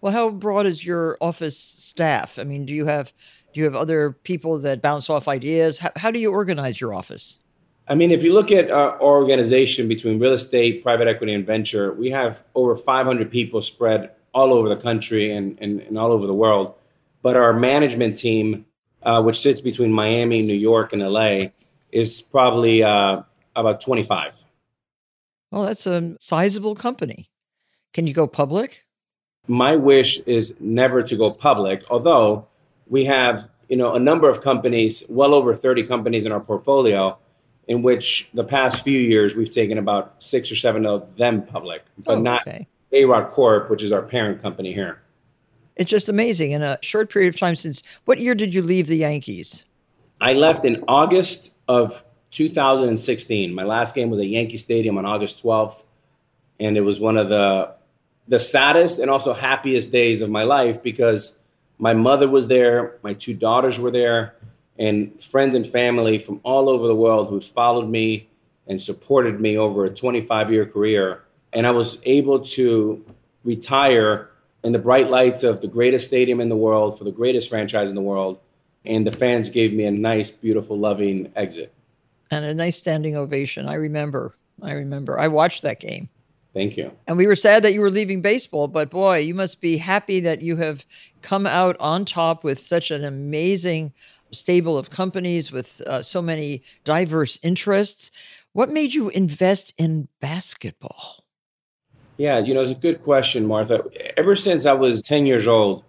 Well, 0.00 0.12
how 0.12 0.30
broad 0.30 0.66
is 0.66 0.84
your 0.84 1.16
office 1.20 1.56
staff? 1.56 2.38
I 2.38 2.44
mean, 2.44 2.66
do 2.66 2.74
you 2.74 2.86
have 2.86 3.12
do 3.54 3.60
you 3.60 3.64
have 3.64 3.76
other 3.76 4.10
people 4.10 4.58
that 4.58 4.82
bounce 4.82 5.08
off 5.08 5.28
ideas? 5.28 5.78
How, 5.78 5.92
how 5.96 6.10
do 6.10 6.18
you 6.18 6.32
organize 6.32 6.80
your 6.80 6.92
office? 6.92 7.38
I 7.86 7.94
mean, 7.94 8.10
if 8.10 8.24
you 8.24 8.32
look 8.32 8.50
at 8.50 8.70
our 8.70 9.00
organization 9.00 9.86
between 9.88 10.18
real 10.18 10.32
estate, 10.32 10.82
private 10.82 11.06
equity, 11.06 11.32
and 11.34 11.46
venture, 11.46 11.92
we 11.92 12.10
have 12.10 12.44
over 12.54 12.76
500 12.76 13.30
people 13.30 13.62
spread 13.62 14.10
all 14.32 14.52
over 14.52 14.68
the 14.68 14.76
country 14.76 15.30
and, 15.30 15.56
and, 15.60 15.80
and 15.82 15.96
all 15.96 16.10
over 16.10 16.26
the 16.26 16.34
world. 16.34 16.74
But 17.22 17.36
our 17.36 17.52
management 17.52 18.16
team, 18.16 18.66
uh, 19.02 19.22
which 19.22 19.38
sits 19.38 19.60
between 19.60 19.92
Miami, 19.92 20.42
New 20.42 20.54
York, 20.54 20.92
and 20.92 21.00
LA, 21.00 21.50
is 21.92 22.20
probably 22.20 22.82
uh, 22.82 23.22
about 23.54 23.80
25. 23.80 24.42
Well, 25.52 25.62
that's 25.64 25.86
a 25.86 26.16
sizable 26.20 26.74
company. 26.74 27.30
Can 27.92 28.08
you 28.08 28.14
go 28.14 28.26
public? 28.26 28.84
My 29.46 29.76
wish 29.76 30.18
is 30.20 30.58
never 30.58 31.02
to 31.02 31.16
go 31.16 31.30
public, 31.30 31.84
although 31.90 32.48
we 32.88 33.04
have 33.04 33.48
you 33.68 33.76
know 33.76 33.94
a 33.94 33.98
number 33.98 34.28
of 34.28 34.40
companies, 34.40 35.04
well 35.08 35.34
over 35.34 35.54
30 35.54 35.84
companies 35.84 36.24
in 36.24 36.32
our 36.32 36.40
portfolio, 36.40 37.18
in 37.68 37.82
which 37.82 38.30
the 38.34 38.44
past 38.44 38.84
few 38.84 38.98
years 38.98 39.34
we've 39.34 39.50
taken 39.50 39.78
about 39.78 40.22
six 40.22 40.50
or 40.50 40.56
seven 40.56 40.86
of 40.86 41.16
them 41.16 41.42
public, 41.42 41.84
but 41.98 42.18
oh, 42.18 42.20
not 42.20 42.46
okay. 42.46 42.66
A-Rod 42.92 43.30
Corp, 43.30 43.70
which 43.70 43.82
is 43.82 43.92
our 43.92 44.02
parent 44.02 44.40
company 44.40 44.72
here. 44.72 45.00
It's 45.76 45.90
just 45.90 46.08
amazing. 46.08 46.52
In 46.52 46.62
a 46.62 46.78
short 46.82 47.10
period 47.10 47.34
of 47.34 47.40
time 47.40 47.56
since 47.56 47.82
what 48.04 48.20
year 48.20 48.34
did 48.34 48.54
you 48.54 48.62
leave 48.62 48.86
the 48.86 48.96
Yankees? 48.96 49.64
I 50.20 50.34
left 50.34 50.64
in 50.64 50.84
August 50.86 51.52
of 51.66 52.04
2016. 52.30 53.52
My 53.52 53.64
last 53.64 53.94
game 53.94 54.10
was 54.10 54.20
at 54.20 54.26
Yankee 54.26 54.56
Stadium 54.56 54.96
on 54.98 55.04
August 55.04 55.42
12th, 55.42 55.84
and 56.60 56.76
it 56.76 56.82
was 56.82 57.00
one 57.00 57.16
of 57.16 57.28
the 57.28 57.74
the 58.26 58.40
saddest 58.40 59.00
and 59.00 59.10
also 59.10 59.34
happiest 59.34 59.92
days 59.92 60.22
of 60.22 60.30
my 60.30 60.44
life 60.44 60.82
because 60.82 61.38
my 61.78 61.92
mother 61.92 62.28
was 62.28 62.46
there, 62.46 62.98
my 63.02 63.14
two 63.14 63.34
daughters 63.34 63.78
were 63.78 63.90
there, 63.90 64.34
and 64.78 65.20
friends 65.22 65.54
and 65.54 65.66
family 65.66 66.18
from 66.18 66.40
all 66.42 66.68
over 66.68 66.86
the 66.86 66.94
world 66.94 67.28
who 67.28 67.40
followed 67.40 67.88
me 67.88 68.28
and 68.66 68.80
supported 68.80 69.40
me 69.40 69.56
over 69.56 69.84
a 69.84 69.90
25 69.90 70.52
year 70.52 70.66
career. 70.66 71.22
And 71.52 71.66
I 71.66 71.70
was 71.70 72.00
able 72.04 72.40
to 72.40 73.04
retire 73.44 74.30
in 74.62 74.72
the 74.72 74.78
bright 74.78 75.10
lights 75.10 75.42
of 75.42 75.60
the 75.60 75.68
greatest 75.68 76.06
stadium 76.06 76.40
in 76.40 76.48
the 76.48 76.56
world 76.56 76.98
for 76.98 77.04
the 77.04 77.12
greatest 77.12 77.48
franchise 77.48 77.90
in 77.90 77.94
the 77.94 78.02
world. 78.02 78.40
And 78.84 79.06
the 79.06 79.12
fans 79.12 79.48
gave 79.50 79.72
me 79.72 79.84
a 79.84 79.90
nice, 79.90 80.30
beautiful, 80.30 80.78
loving 80.78 81.32
exit. 81.36 81.72
And 82.30 82.44
a 82.44 82.54
nice 82.54 82.76
standing 82.76 83.16
ovation. 83.16 83.68
I 83.68 83.74
remember. 83.74 84.34
I 84.62 84.72
remember. 84.72 85.18
I 85.18 85.28
watched 85.28 85.62
that 85.62 85.80
game. 85.80 86.08
Thank 86.54 86.76
you. 86.76 86.92
And 87.08 87.16
we 87.16 87.26
were 87.26 87.34
sad 87.36 87.64
that 87.64 87.72
you 87.72 87.80
were 87.80 87.90
leaving 87.90 88.22
baseball, 88.22 88.68
but 88.68 88.88
boy, 88.88 89.18
you 89.18 89.34
must 89.34 89.60
be 89.60 89.76
happy 89.76 90.20
that 90.20 90.40
you 90.40 90.56
have 90.56 90.86
come 91.20 91.46
out 91.46 91.76
on 91.80 92.04
top 92.04 92.44
with 92.44 92.60
such 92.60 92.92
an 92.92 93.04
amazing 93.04 93.92
stable 94.30 94.78
of 94.78 94.88
companies 94.88 95.50
with 95.50 95.80
uh, 95.86 96.00
so 96.00 96.22
many 96.22 96.62
diverse 96.84 97.38
interests. 97.42 98.12
What 98.52 98.70
made 98.70 98.94
you 98.94 99.08
invest 99.08 99.74
in 99.78 100.08
basketball? 100.20 101.24
Yeah, 102.16 102.38
you 102.38 102.54
know, 102.54 102.60
it's 102.60 102.70
a 102.70 102.76
good 102.76 103.02
question, 103.02 103.46
Martha. 103.46 103.84
Ever 104.16 104.36
since 104.36 104.64
I 104.64 104.72
was 104.72 105.02
10 105.02 105.26
years 105.26 105.48
old, 105.48 105.82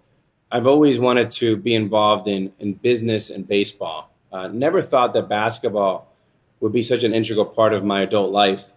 I've 0.50 0.66
always 0.66 0.98
wanted 0.98 1.30
to 1.32 1.56
be 1.56 1.74
involved 1.74 2.26
in, 2.26 2.52
in 2.58 2.74
business 2.74 3.30
and 3.30 3.46
baseball. 3.46 4.10
Uh, 4.32 4.48
never 4.48 4.82
thought 4.82 5.12
that 5.12 5.28
basketball 5.28 6.12
would 6.58 6.72
be 6.72 6.82
such 6.82 7.04
an 7.04 7.14
integral 7.14 7.46
part 7.46 7.72
of 7.72 7.84
my 7.84 8.02
adult 8.02 8.32
life. 8.32 8.72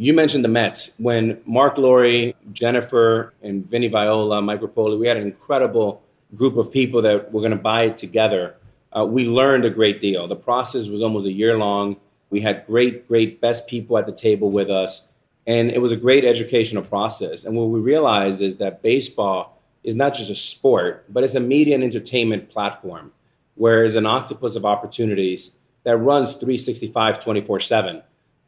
You 0.00 0.14
mentioned 0.14 0.44
the 0.44 0.48
Mets. 0.48 0.94
When 0.98 1.40
Mark 1.44 1.76
Lore, 1.76 2.32
Jennifer, 2.52 3.34
and 3.42 3.68
Vinny 3.68 3.88
Viola, 3.88 4.40
Mike 4.40 4.60
Repole, 4.60 4.96
we 4.96 5.08
had 5.08 5.16
an 5.16 5.24
incredible 5.24 6.04
group 6.36 6.56
of 6.56 6.72
people 6.72 7.02
that 7.02 7.32
were 7.32 7.40
going 7.40 7.50
to 7.50 7.56
buy 7.56 7.82
it 7.82 7.96
together. 7.96 8.54
Uh, 8.96 9.04
we 9.04 9.26
learned 9.26 9.64
a 9.64 9.70
great 9.70 10.00
deal. 10.00 10.28
The 10.28 10.36
process 10.36 10.86
was 10.86 11.02
almost 11.02 11.26
a 11.26 11.32
year 11.32 11.58
long. 11.58 11.96
We 12.30 12.40
had 12.40 12.64
great, 12.64 13.08
great 13.08 13.40
best 13.40 13.66
people 13.66 13.98
at 13.98 14.06
the 14.06 14.12
table 14.12 14.52
with 14.52 14.70
us. 14.70 15.08
And 15.48 15.68
it 15.68 15.82
was 15.82 15.90
a 15.90 15.96
great 15.96 16.24
educational 16.24 16.84
process. 16.84 17.44
And 17.44 17.56
what 17.56 17.70
we 17.70 17.80
realized 17.80 18.40
is 18.40 18.58
that 18.58 18.82
baseball 18.82 19.60
is 19.82 19.96
not 19.96 20.14
just 20.14 20.30
a 20.30 20.36
sport, 20.36 21.06
but 21.08 21.24
it's 21.24 21.34
a 21.34 21.40
media 21.40 21.74
and 21.74 21.82
entertainment 21.82 22.50
platform 22.50 23.10
where 23.56 23.84
it's 23.84 23.96
an 23.96 24.06
octopus 24.06 24.54
of 24.54 24.64
opportunities 24.64 25.56
that 25.82 25.96
runs 25.96 26.34
365 26.34 27.18
24 27.18 27.58
7 27.58 28.02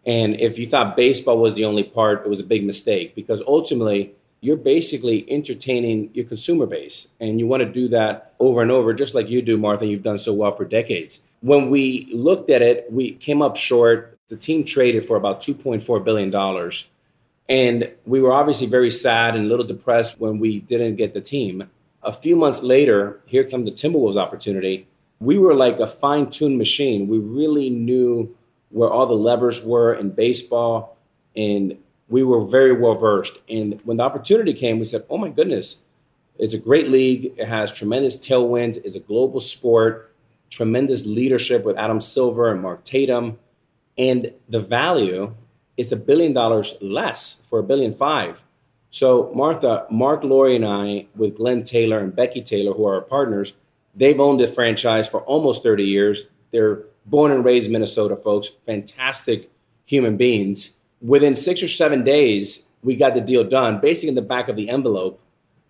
and 0.06 0.40
if 0.40 0.58
you 0.58 0.66
thought 0.66 0.96
baseball 0.96 1.38
was 1.38 1.54
the 1.54 1.64
only 1.64 1.84
part, 1.84 2.24
it 2.24 2.28
was 2.28 2.40
a 2.40 2.44
big 2.44 2.64
mistake 2.64 3.14
because 3.14 3.42
ultimately 3.46 4.14
you're 4.40 4.56
basically 4.56 5.30
entertaining 5.30 6.10
your 6.14 6.24
consumer 6.24 6.66
base. 6.66 7.14
And 7.20 7.38
you 7.38 7.46
want 7.46 7.62
to 7.62 7.68
do 7.68 7.88
that 7.88 8.34
over 8.40 8.62
and 8.62 8.70
over, 8.70 8.94
just 8.94 9.14
like 9.14 9.28
you 9.28 9.42
do, 9.42 9.58
Martha. 9.58 9.86
You've 9.86 10.02
done 10.02 10.18
so 10.18 10.32
well 10.32 10.52
for 10.52 10.64
decades. 10.64 11.26
When 11.40 11.70
we 11.70 12.08
looked 12.12 12.50
at 12.50 12.62
it, 12.62 12.86
we 12.90 13.12
came 13.12 13.42
up 13.42 13.56
short. 13.56 14.18
The 14.28 14.36
team 14.36 14.64
traded 14.64 15.04
for 15.04 15.16
about 15.16 15.40
$2.4 15.40 16.04
billion. 16.04 16.72
And 17.48 17.92
we 18.06 18.20
were 18.20 18.32
obviously 18.32 18.66
very 18.66 18.90
sad 18.90 19.34
and 19.34 19.46
a 19.46 19.48
little 19.48 19.66
depressed 19.66 20.20
when 20.20 20.38
we 20.38 20.60
didn't 20.60 20.96
get 20.96 21.12
the 21.12 21.20
team. 21.20 21.68
A 22.02 22.12
few 22.12 22.36
months 22.36 22.62
later, 22.62 23.20
here 23.26 23.44
comes 23.44 23.66
the 23.66 23.72
Timberwolves 23.72 24.16
opportunity. 24.16 24.86
We 25.18 25.36
were 25.36 25.54
like 25.54 25.80
a 25.80 25.86
fine 25.86 26.30
tuned 26.30 26.56
machine. 26.56 27.08
We 27.08 27.18
really 27.18 27.68
knew 27.68 28.34
where 28.70 28.90
all 28.90 29.06
the 29.06 29.14
levers 29.14 29.64
were 29.64 29.92
in 29.94 30.10
baseball, 30.10 30.96
and 31.36 31.76
we 32.08 32.22
were 32.22 32.44
very 32.44 32.72
well 32.72 32.94
versed. 32.94 33.38
And 33.48 33.80
when 33.84 33.98
the 33.98 34.04
opportunity 34.04 34.52
came, 34.54 34.78
we 34.78 34.84
said, 34.84 35.04
"Oh 35.10 35.18
my 35.18 35.28
goodness, 35.28 35.84
it's 36.38 36.54
a 36.54 36.58
great 36.58 36.88
league. 36.88 37.34
It 37.36 37.46
has 37.46 37.72
tremendous 37.72 38.18
tailwinds. 38.18 38.78
It's 38.84 38.96
a 38.96 39.00
global 39.00 39.40
sport, 39.40 40.12
tremendous 40.48 41.06
leadership 41.06 41.64
with 41.64 41.76
Adam 41.76 42.00
Silver 42.00 42.50
and 42.50 42.62
Mark 42.62 42.84
Tatum, 42.84 43.38
and 43.96 44.32
the 44.48 44.60
value 44.60 45.34
is 45.76 45.92
a 45.92 45.96
billion 45.96 46.32
dollars 46.32 46.76
less 46.80 47.42
for 47.48 47.58
a 47.58 47.64
billion 47.64 47.92
five." 47.92 48.44
So, 48.90 49.30
Martha, 49.34 49.86
Mark 49.88 50.24
Lore, 50.24 50.48
and 50.48 50.64
I, 50.66 51.06
with 51.16 51.36
Glenn 51.36 51.62
Taylor 51.62 52.00
and 52.00 52.14
Becky 52.14 52.42
Taylor, 52.42 52.72
who 52.72 52.86
are 52.86 52.96
our 52.96 53.00
partners, 53.00 53.52
they've 53.94 54.18
owned 54.18 54.40
the 54.40 54.48
franchise 54.48 55.08
for 55.08 55.20
almost 55.22 55.62
30 55.62 55.84
years. 55.84 56.26
They're 56.50 56.82
born 57.06 57.32
and 57.32 57.44
raised 57.44 57.70
Minnesota 57.70 58.16
folks, 58.16 58.48
fantastic 58.66 59.50
human 59.86 60.16
beings. 60.16 60.76
Within 61.00 61.34
six 61.34 61.62
or 61.62 61.68
seven 61.68 62.04
days, 62.04 62.66
we 62.82 62.96
got 62.96 63.14
the 63.14 63.20
deal 63.20 63.44
done, 63.44 63.80
basically 63.80 64.10
in 64.10 64.14
the 64.14 64.22
back 64.22 64.48
of 64.48 64.56
the 64.56 64.68
envelope. 64.68 65.20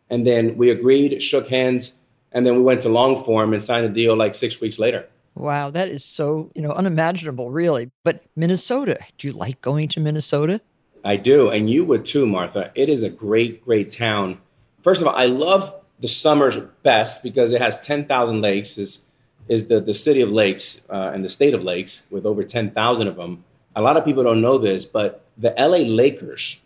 And 0.08 0.26
then 0.26 0.56
we 0.56 0.70
agreed, 0.70 1.22
shook 1.22 1.48
hands, 1.48 1.98
and 2.32 2.46
then 2.46 2.56
we 2.56 2.62
went 2.62 2.82
to 2.82 2.88
long 2.88 3.22
form 3.24 3.52
and 3.52 3.62
signed 3.62 3.84
the 3.84 3.90
deal 3.90 4.16
like 4.16 4.34
six 4.34 4.60
weeks 4.60 4.78
later. 4.78 5.06
Wow, 5.34 5.70
that 5.70 5.88
is 5.88 6.04
so, 6.04 6.50
you 6.54 6.62
know, 6.62 6.72
unimaginable, 6.72 7.50
really. 7.50 7.90
But 8.04 8.22
Minnesota, 8.36 8.98
do 9.18 9.28
you 9.28 9.32
like 9.32 9.60
going 9.60 9.88
to 9.88 10.00
Minnesota? 10.00 10.60
I 11.04 11.16
do, 11.16 11.48
and 11.48 11.70
you 11.70 11.84
would 11.84 12.04
too, 12.04 12.26
Martha. 12.26 12.70
It 12.74 12.88
is 12.88 13.02
a 13.02 13.10
great, 13.10 13.64
great 13.64 13.90
town. 13.90 14.38
First 14.82 15.00
of 15.00 15.08
all, 15.08 15.16
I 15.16 15.26
love 15.26 15.74
the 16.00 16.08
summers 16.08 16.56
best 16.82 17.22
because 17.22 17.52
it 17.52 17.60
has 17.60 17.80
10,000 17.86 18.40
lakes. 18.40 18.76
It's 18.76 19.06
is 19.50 19.66
the, 19.66 19.80
the 19.80 19.92
city 19.92 20.20
of 20.22 20.30
lakes 20.30 20.82
uh, 20.88 21.10
and 21.12 21.24
the 21.24 21.28
state 21.28 21.52
of 21.52 21.62
lakes 21.62 22.06
with 22.10 22.24
over 22.24 22.42
10,000 22.42 23.08
of 23.08 23.16
them. 23.16 23.44
A 23.76 23.82
lot 23.82 23.96
of 23.96 24.04
people 24.04 24.22
don't 24.22 24.40
know 24.40 24.56
this, 24.58 24.84
but 24.84 25.24
the 25.36 25.52
LA 25.58 25.84
Lakers 26.02 26.62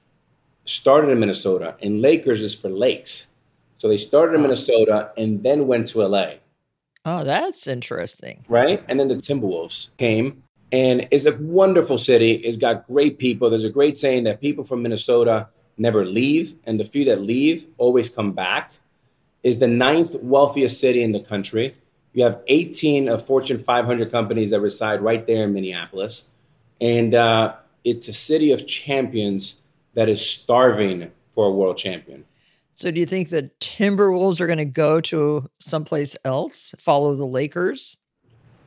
started 0.65 1.11
in 1.11 1.19
Minnesota, 1.19 1.75
and 1.83 2.01
Lakers 2.01 2.41
is 2.43 2.55
for 2.55 2.69
lakes. 2.69 3.33
So 3.79 3.89
they 3.89 3.97
started 3.97 4.37
in 4.37 4.43
Minnesota 4.43 5.11
and 5.17 5.43
then 5.43 5.67
went 5.67 5.89
to 5.89 6.07
LA. 6.07 6.35
Oh, 7.05 7.25
that's 7.25 7.67
interesting. 7.67 8.45
Right? 8.49 8.83
And 8.89 9.01
then 9.01 9.09
the 9.09 9.17
Timberwolves 9.17 9.97
came 9.97 10.45
and 10.75 11.07
it's 11.13 11.25
a 11.25 11.37
wonderful 11.37 11.99
city. 11.99 12.33
It's 12.33 12.57
got 12.57 12.89
great 12.89 13.19
people. 13.19 13.49
There's 13.49 13.65
a 13.65 13.71
great 13.71 13.97
saying 13.97 14.25
that 14.25 14.41
people 14.41 14.65
from 14.65 14.83
Minnesota 14.83 15.47
never 15.79 16.05
leave, 16.05 16.57
and 16.65 16.81
the 16.81 16.85
few 16.85 17.05
that 17.05 17.21
leave 17.21 17.69
always 17.79 18.09
come 18.09 18.33
back. 18.33 18.73
Is 19.45 19.61
the 19.61 19.69
ninth 19.69 20.17
wealthiest 20.21 20.81
city 20.81 21.03
in 21.03 21.13
the 21.13 21.21
country. 21.21 21.77
You 22.15 22.23
have 22.25 22.41
18 22.47 23.09
of 23.09 23.27
Fortune 23.27 23.59
500 23.59 24.11
companies 24.11 24.51
that 24.51 24.61
reside 24.61 25.01
right 25.01 25.27
there 25.27 25.45
in 25.45 25.53
Minneapolis. 25.53 26.31
And 26.81 27.15
uh, 27.15 27.57
it's 27.85 28.09
a 28.09 28.13
city 28.13 28.53
of 28.53 28.67
champions 28.67 29.63
that 29.95 30.09
is 30.09 30.25
starving 30.25 31.11
for 31.33 31.47
a 31.47 31.51
world 31.51 31.77
champion. 31.77 32.25
So, 32.77 32.91
do 32.91 32.99
you 32.99 33.07
think 33.07 33.29
the 33.29 33.51
Timberwolves 33.61 34.41
are 34.41 34.47
going 34.47 34.59
to 34.59 34.65
go 34.65 35.01
to 35.03 35.49
someplace 35.61 36.17
else, 36.25 36.75
follow 36.79 37.15
the 37.15 37.27
Lakers? 37.27 37.99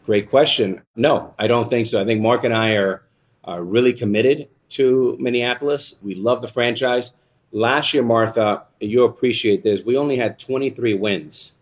Great 0.05 0.29
question. 0.29 0.81
No, 0.95 1.33
I 1.37 1.47
don't 1.47 1.69
think 1.69 1.87
so. 1.87 2.01
I 2.01 2.05
think 2.05 2.21
Mark 2.21 2.45
and 2.45 2.53
I 2.53 2.75
are, 2.75 3.03
are 3.43 3.61
really 3.61 3.91
committed 3.91 4.47
to 4.69 5.17
Minneapolis. 5.19 5.99
We 6.01 6.15
love 6.15 6.41
the 6.41 6.47
franchise. 6.47 7.17
Last 7.51 7.93
year, 7.93 8.03
Martha, 8.03 8.63
you 8.79 9.03
appreciate 9.03 9.63
this. 9.63 9.83
We 9.83 9.97
only 9.97 10.15
had 10.15 10.39
23 10.39 10.93
wins. 10.93 11.56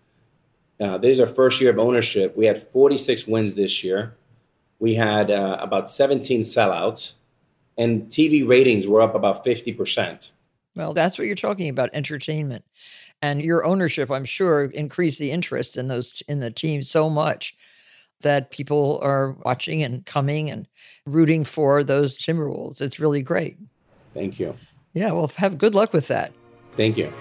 Uh, 0.80 0.98
this 0.98 1.14
is 1.14 1.20
our 1.20 1.28
first 1.28 1.62
year 1.62 1.70
of 1.70 1.80
ownership. 1.80 2.36
We 2.36 2.46
had 2.46 2.62
46 2.62 3.28
wins 3.28 3.56
this 3.56 3.84
year. 3.84 4.16
We 4.80 4.96
had 4.96 5.32
uh, 5.32 5.58
about 5.62 5.90
17 5.90 6.42
sellouts, 6.42 7.14
and 7.78 8.04
TV 8.08 8.48
ratings 8.48 8.88
were 8.88 9.02
up 9.02 9.16
about 9.16 9.46
50%. 9.46 10.32
Well, 10.76 10.94
that's 10.94 11.18
what 11.18 11.28
you're 11.28 11.36
talking 11.36 11.70
about 11.70 11.90
entertainment. 11.94 12.66
And 13.22 13.42
your 13.42 13.66
ownership, 13.66 14.12
I'm 14.12 14.26
sure, 14.26 14.66
increased 14.66 15.20
the 15.20 15.32
interest 15.32 15.78
in 15.78 15.88
those 15.88 16.22
in 16.28 16.42
the 16.42 16.52
team 16.52 16.84
so 16.84 17.10
much 17.10 17.56
that 18.22 18.52
people 18.52 19.00
are 19.02 19.32
watching 19.46 19.84
and 19.84 20.06
coming 20.06 20.50
and 20.50 20.68
rooting 21.06 21.44
for 21.44 21.84
those 21.84 22.20
Timberwolves. 22.20 22.82
It's 22.82 23.00
really 23.00 23.22
great. 23.22 23.58
Thank 24.14 24.40
you. 24.40 24.56
Yeah, 24.94 25.12
well, 25.12 25.32
have 25.38 25.58
good 25.58 25.76
luck 25.76 25.94
with 25.94 26.08
that. 26.10 26.34
Thank 26.76 26.98
you. 26.98 27.14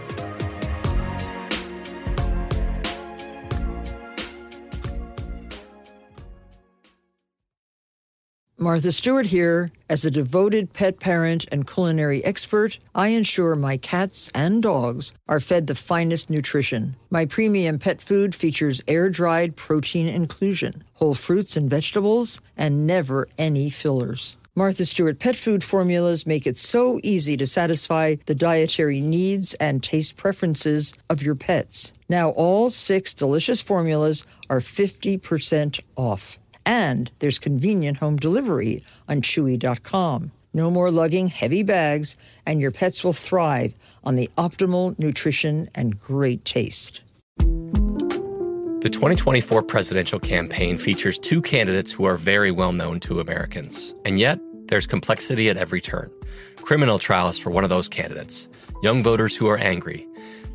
Martha 8.65 8.93
Stewart 8.93 9.27
here. 9.27 9.71
As 9.91 10.07
a 10.07 10.11
devoted 10.11 10.73
pet 10.73 10.99
parent 10.99 11.45
and 11.53 11.67
culinary 11.67 12.25
expert, 12.25 12.79
I 12.95 13.09
ensure 13.09 13.55
my 13.57 13.77
cats 13.77 14.31
and 14.35 14.63
dogs 14.63 15.13
are 15.29 15.39
fed 15.39 15.67
the 15.67 15.75
finest 15.75 16.31
nutrition. 16.31 16.97
My 17.11 17.27
premium 17.27 17.79
pet 17.79 18.01
food 18.01 18.35
features 18.35 18.81
air 18.89 19.11
dried 19.11 19.55
protein 19.55 20.09
inclusion, 20.09 20.83
whole 20.95 21.15
fruits 21.15 21.59
and 21.59 21.69
vegetables, 21.69 22.41
and 22.57 22.87
never 22.87 23.29
any 23.37 23.69
fillers. 23.69 24.39
Martha 24.55 24.87
Stewart 24.87 25.19
pet 25.19 25.37
food 25.37 25.63
formulas 25.63 26.27
make 26.27 26.47
it 26.47 26.57
so 26.57 26.99
easy 27.03 27.37
to 27.37 27.47
satisfy 27.47 28.17
the 28.25 28.35
dietary 28.35 29.03
needs 29.03 29.53
and 29.61 29.83
taste 29.83 30.17
preferences 30.17 30.95
of 31.11 31.23
your 31.23 31.35
pets. 31.35 31.93
Now, 32.09 32.31
all 32.31 32.71
six 32.71 33.13
delicious 33.13 33.61
formulas 33.61 34.25
are 34.49 34.61
50% 34.61 35.83
off. 35.97 36.39
And 36.67 37.11
there's 37.19 37.39
convenient 37.39 37.99
home 37.99 38.17
delivery 38.17 38.83
on 39.09 39.21
Chewy.com. 39.21 40.33
No 40.53 40.71
more 40.71 40.91
lugging 40.91 41.29
heavy 41.29 41.65
bags, 41.65 42.17
and 42.47 42.61
your 42.61 42.71
pets 42.71 43.03
will 43.03 43.13
thrive 43.13 43.75
on 44.05 44.15
the 44.15 44.31
optimal 44.37 44.97
nutrition 44.99 45.69
and 45.75 45.99
great 45.99 46.45
taste. 46.45 47.03
The 47.39 48.91
2024 48.91 49.63
presidential 49.63 50.21
campaign 50.21 50.79
features 50.79 51.19
two 51.19 51.41
candidates 51.43 51.91
who 51.91 52.05
are 52.05 52.17
very 52.17 52.51
well 52.51 52.73
known 52.73 53.01
to 53.01 53.19
Americans. 53.19 53.95
And 54.05 54.19
yet, 54.21 54.39
there's 54.67 54.87
complexity 54.87 55.51
at 55.51 55.57
every 55.57 55.81
turn. 55.81 56.11
Criminal 56.57 56.99
trials 56.99 57.39
for 57.39 57.51
one 57.51 57.65
of 57.65 57.71
those 57.71 57.89
candidates, 57.89 58.49
young 58.83 59.03
voters 59.03 59.37
who 59.37 59.49
are 59.49 59.59
angry. 59.59 60.07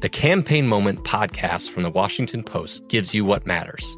The 0.02 0.10
Campaign 0.10 0.68
Moment 0.68 1.04
podcast 1.04 1.72
from 1.72 1.84
the 1.84 1.90
Washington 1.90 2.44
Post 2.44 2.88
gives 2.88 3.14
you 3.14 3.26
what 3.26 3.46
matters. 3.46 3.98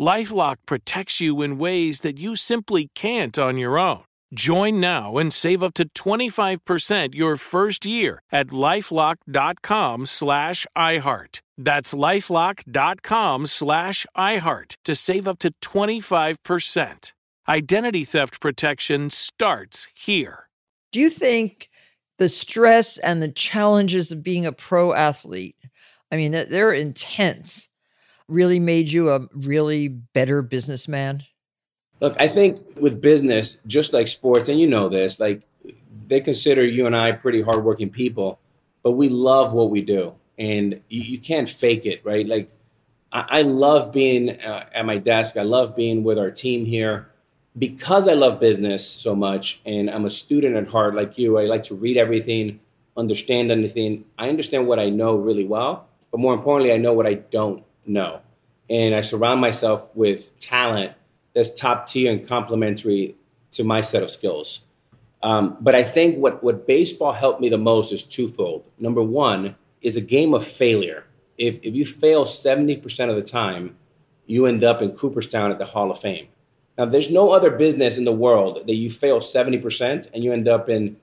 Lifelock 0.00 0.56
protects 0.64 1.20
you 1.20 1.42
in 1.42 1.58
ways 1.58 2.00
that 2.00 2.18
you 2.18 2.36
simply 2.36 2.88
can't 2.94 3.36
on 3.36 3.58
your 3.58 3.76
own. 3.76 4.04
Join 4.32 4.78
now 4.78 5.16
and 5.16 5.32
save 5.32 5.60
up 5.62 5.74
to 5.74 5.88
25% 5.88 7.14
your 7.14 7.36
first 7.36 7.84
year 7.84 8.20
at 8.30 8.48
lifelock.com 8.48 10.06
slash 10.06 10.66
iHeart. 10.76 11.40
That's 11.56 11.94
lifelock.com 11.94 13.46
slash 13.46 14.06
iHeart 14.16 14.74
to 14.84 14.94
save 14.94 15.26
up 15.26 15.38
to 15.40 15.50
25%. 15.62 17.12
Identity 17.48 18.04
theft 18.04 18.40
protection 18.40 19.10
starts 19.10 19.88
here. 19.96 20.48
Do 20.92 21.00
you 21.00 21.10
think 21.10 21.70
the 22.18 22.28
stress 22.28 22.98
and 22.98 23.20
the 23.20 23.32
challenges 23.32 24.12
of 24.12 24.22
being 24.22 24.46
a 24.46 24.52
pro 24.52 24.92
athlete, 24.92 25.56
I 26.12 26.16
mean, 26.16 26.32
they're 26.32 26.72
intense 26.72 27.68
really 28.28 28.60
made 28.60 28.88
you 28.88 29.10
a 29.10 29.26
really 29.32 29.88
better 29.88 30.42
businessman? 30.42 31.24
Look, 32.00 32.14
I 32.20 32.28
think 32.28 32.60
with 32.76 33.00
business, 33.00 33.60
just 33.66 33.92
like 33.92 34.06
sports, 34.06 34.48
and 34.48 34.60
you 34.60 34.68
know 34.68 34.88
this, 34.88 35.18
like 35.18 35.42
they 36.06 36.20
consider 36.20 36.64
you 36.64 36.86
and 36.86 36.96
I 36.96 37.12
pretty 37.12 37.42
hardworking 37.42 37.90
people, 37.90 38.38
but 38.82 38.92
we 38.92 39.08
love 39.08 39.52
what 39.52 39.70
we 39.70 39.80
do, 39.80 40.14
and 40.38 40.80
you, 40.88 41.02
you 41.02 41.18
can't 41.18 41.48
fake 41.48 41.86
it, 41.86 42.00
right? 42.04 42.26
Like 42.26 42.50
I, 43.10 43.26
I 43.28 43.42
love 43.42 43.92
being 43.92 44.40
uh, 44.40 44.66
at 44.72 44.86
my 44.86 44.98
desk. 44.98 45.36
I 45.36 45.42
love 45.42 45.74
being 45.74 46.04
with 46.04 46.18
our 46.18 46.30
team 46.30 46.66
here 46.66 47.08
because 47.58 48.06
I 48.06 48.12
love 48.12 48.38
business 48.38 48.86
so 48.86 49.16
much, 49.16 49.60
and 49.66 49.90
I'm 49.90 50.04
a 50.04 50.10
student 50.10 50.54
at 50.54 50.68
heart, 50.68 50.94
like 50.94 51.18
you. 51.18 51.38
I 51.38 51.46
like 51.46 51.64
to 51.64 51.74
read 51.74 51.96
everything, 51.96 52.60
understand 52.96 53.50
anything. 53.50 54.04
I 54.16 54.28
understand 54.28 54.68
what 54.68 54.78
I 54.78 54.88
know 54.88 55.16
really 55.16 55.46
well, 55.46 55.88
but 56.12 56.20
more 56.20 56.34
importantly, 56.34 56.72
I 56.72 56.76
know 56.76 56.92
what 56.92 57.08
I 57.08 57.14
don't 57.14 57.64
know. 57.88 58.20
And 58.70 58.94
I 58.94 59.00
surround 59.00 59.40
myself 59.40 59.88
with 59.94 60.38
talent 60.38 60.92
that's 61.34 61.54
top 61.54 61.86
tier 61.86 62.12
and 62.12 62.26
complementary 62.26 63.14
to 63.52 63.64
my 63.64 63.80
set 63.80 64.02
of 64.02 64.10
skills. 64.10 64.66
Um, 65.22 65.56
but 65.60 65.74
I 65.74 65.82
think 65.82 66.18
what, 66.18 66.42
what 66.42 66.66
baseball 66.66 67.12
helped 67.12 67.40
me 67.40 67.48
the 67.48 67.58
most 67.58 67.92
is 67.92 68.04
twofold. 68.04 68.64
Number 68.78 69.02
one 69.02 69.56
is 69.80 69.96
a 69.96 70.00
game 70.00 70.34
of 70.34 70.46
failure. 70.46 71.04
If, 71.36 71.56
if 71.62 71.74
you 71.74 71.84
fail 71.84 72.24
70% 72.24 73.08
of 73.08 73.16
the 73.16 73.22
time, 73.22 73.76
you 74.26 74.46
end 74.46 74.62
up 74.62 74.82
in 74.82 74.92
Cooperstown 74.92 75.50
at 75.50 75.58
the 75.58 75.64
Hall 75.64 75.90
of 75.90 75.98
Fame. 75.98 76.28
Now, 76.76 76.84
there's 76.84 77.10
no 77.10 77.30
other 77.30 77.50
business 77.50 77.98
in 77.98 78.04
the 78.04 78.12
world 78.12 78.66
that 78.66 78.74
you 78.74 78.90
fail 78.90 79.18
70% 79.18 80.12
and 80.12 80.22
you 80.22 80.32
end 80.32 80.46
up 80.46 80.68
in 80.68 80.96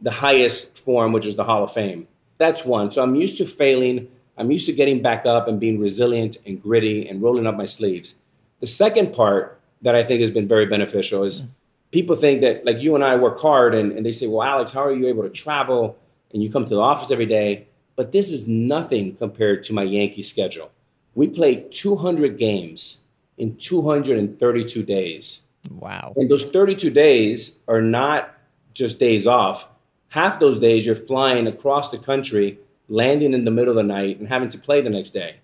the 0.00 0.10
highest 0.10 0.76
form, 0.76 1.12
which 1.12 1.24
is 1.24 1.36
the 1.36 1.44
Hall 1.44 1.64
of 1.64 1.72
Fame. 1.72 2.08
That's 2.38 2.64
one. 2.64 2.90
So 2.90 3.02
I'm 3.02 3.14
used 3.14 3.38
to 3.38 3.46
failing. 3.46 4.08
I'm 4.36 4.50
used 4.50 4.66
to 4.66 4.72
getting 4.72 5.02
back 5.02 5.26
up 5.26 5.48
and 5.48 5.60
being 5.60 5.78
resilient 5.78 6.36
and 6.46 6.62
gritty 6.62 7.08
and 7.08 7.22
rolling 7.22 7.46
up 7.46 7.56
my 7.56 7.66
sleeves. 7.66 8.18
The 8.60 8.66
second 8.66 9.12
part 9.12 9.60
that 9.82 9.94
I 9.94 10.02
think 10.02 10.20
has 10.20 10.30
been 10.30 10.48
very 10.48 10.66
beneficial 10.66 11.24
is 11.24 11.42
mm. 11.42 11.50
people 11.90 12.16
think 12.16 12.40
that 12.40 12.64
like 12.64 12.80
you 12.80 12.94
and 12.94 13.04
I 13.04 13.16
work 13.16 13.40
hard 13.40 13.74
and, 13.74 13.92
and 13.92 14.06
they 14.06 14.12
say, 14.12 14.26
well, 14.26 14.42
Alex, 14.42 14.72
how 14.72 14.84
are 14.84 14.92
you 14.92 15.08
able 15.08 15.22
to 15.22 15.30
travel 15.30 15.98
and 16.32 16.42
you 16.42 16.50
come 16.50 16.64
to 16.64 16.74
the 16.74 16.80
office 16.80 17.10
every 17.10 17.26
day? 17.26 17.66
but 17.96 18.12
this 18.12 18.30
is 18.30 18.48
nothing 18.48 19.16
compared 19.16 19.62
to 19.64 19.74
my 19.74 19.82
Yankee 19.82 20.22
schedule. 20.22 20.70
We 21.14 21.28
play 21.28 21.68
200 21.70 22.38
games 22.38 23.02
in 23.36 23.56
232 23.56 24.82
days. 24.82 25.46
Wow. 25.70 26.14
And 26.16 26.30
those 26.30 26.50
32 26.50 26.90
days 26.90 27.60
are 27.68 27.82
not 27.82 28.34
just 28.72 28.98
days 28.98 29.26
off. 29.26 29.68
Half 30.08 30.40
those 30.40 30.58
days 30.58 30.84
you're 30.86 30.96
flying 30.96 31.46
across 31.46 31.90
the 31.90 31.98
country, 31.98 32.58
landing 32.88 33.34
in 33.34 33.44
the 33.44 33.50
middle 33.50 33.70
of 33.70 33.76
the 33.76 33.82
night, 33.82 34.18
and 34.18 34.28
having 34.28 34.48
to 34.50 34.58
play 34.58 34.80
the 34.80 34.90
next 34.90 35.10
day. 35.10 35.36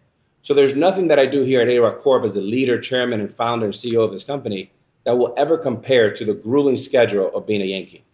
So 0.42 0.54
there's 0.54 0.76
nothing 0.76 1.08
that 1.08 1.18
I 1.18 1.26
do 1.26 1.42
here 1.42 1.60
at 1.60 1.68
A-Rod 1.68 1.98
Corp 1.98 2.24
as 2.24 2.34
the 2.34 2.40
leader, 2.40 2.80
chairman, 2.80 3.20
and 3.20 3.32
founder 3.32 3.66
and 3.66 3.74
CEO 3.74 4.04
of 4.04 4.12
this 4.12 4.24
company 4.24 4.70
that 5.04 5.18
will 5.18 5.34
ever 5.36 5.58
compare 5.58 6.10
to 6.12 6.24
the 6.24 6.34
grueling 6.34 6.76
schedule 6.76 7.34
of 7.34 7.46
being 7.46 7.62
a 7.62 7.66
Yankee. 7.66 8.04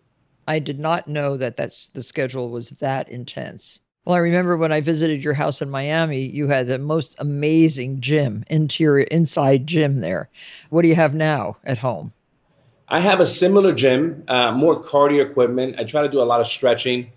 I 0.46 0.58
did 0.58 0.78
not 0.78 1.08
know 1.08 1.36
that 1.36 1.56
that's 1.56 1.88
the 1.88 2.02
schedule 2.02 2.50
was 2.50 2.70
that 2.70 3.08
intense. 3.08 3.80
Well, 4.04 4.16
I 4.16 4.18
remember 4.18 4.56
when 4.56 4.72
I 4.72 4.82
visited 4.82 5.24
your 5.24 5.34
house 5.34 5.62
in 5.62 5.70
Miami, 5.70 6.20
you 6.20 6.48
had 6.48 6.66
the 6.66 6.78
most 6.78 7.16
amazing 7.18 8.00
gym, 8.00 8.44
interior 8.48 9.04
inside 9.04 9.66
gym 9.66 10.00
there. 10.00 10.28
What 10.68 10.82
do 10.82 10.88
you 10.88 10.94
have 10.94 11.14
now 11.14 11.56
at 11.64 11.78
home? 11.78 12.12
I 12.86 13.00
have 13.00 13.20
a 13.20 13.26
similar 13.26 13.72
gym, 13.72 14.24
uh, 14.28 14.52
more 14.52 14.82
cardio 14.82 15.22
equipment. 15.22 15.76
I 15.78 15.84
try 15.84 16.02
to 16.02 16.10
do 16.10 16.20
a 16.20 16.24
lot 16.24 16.40
of 16.40 16.46
stretching. 16.46 17.10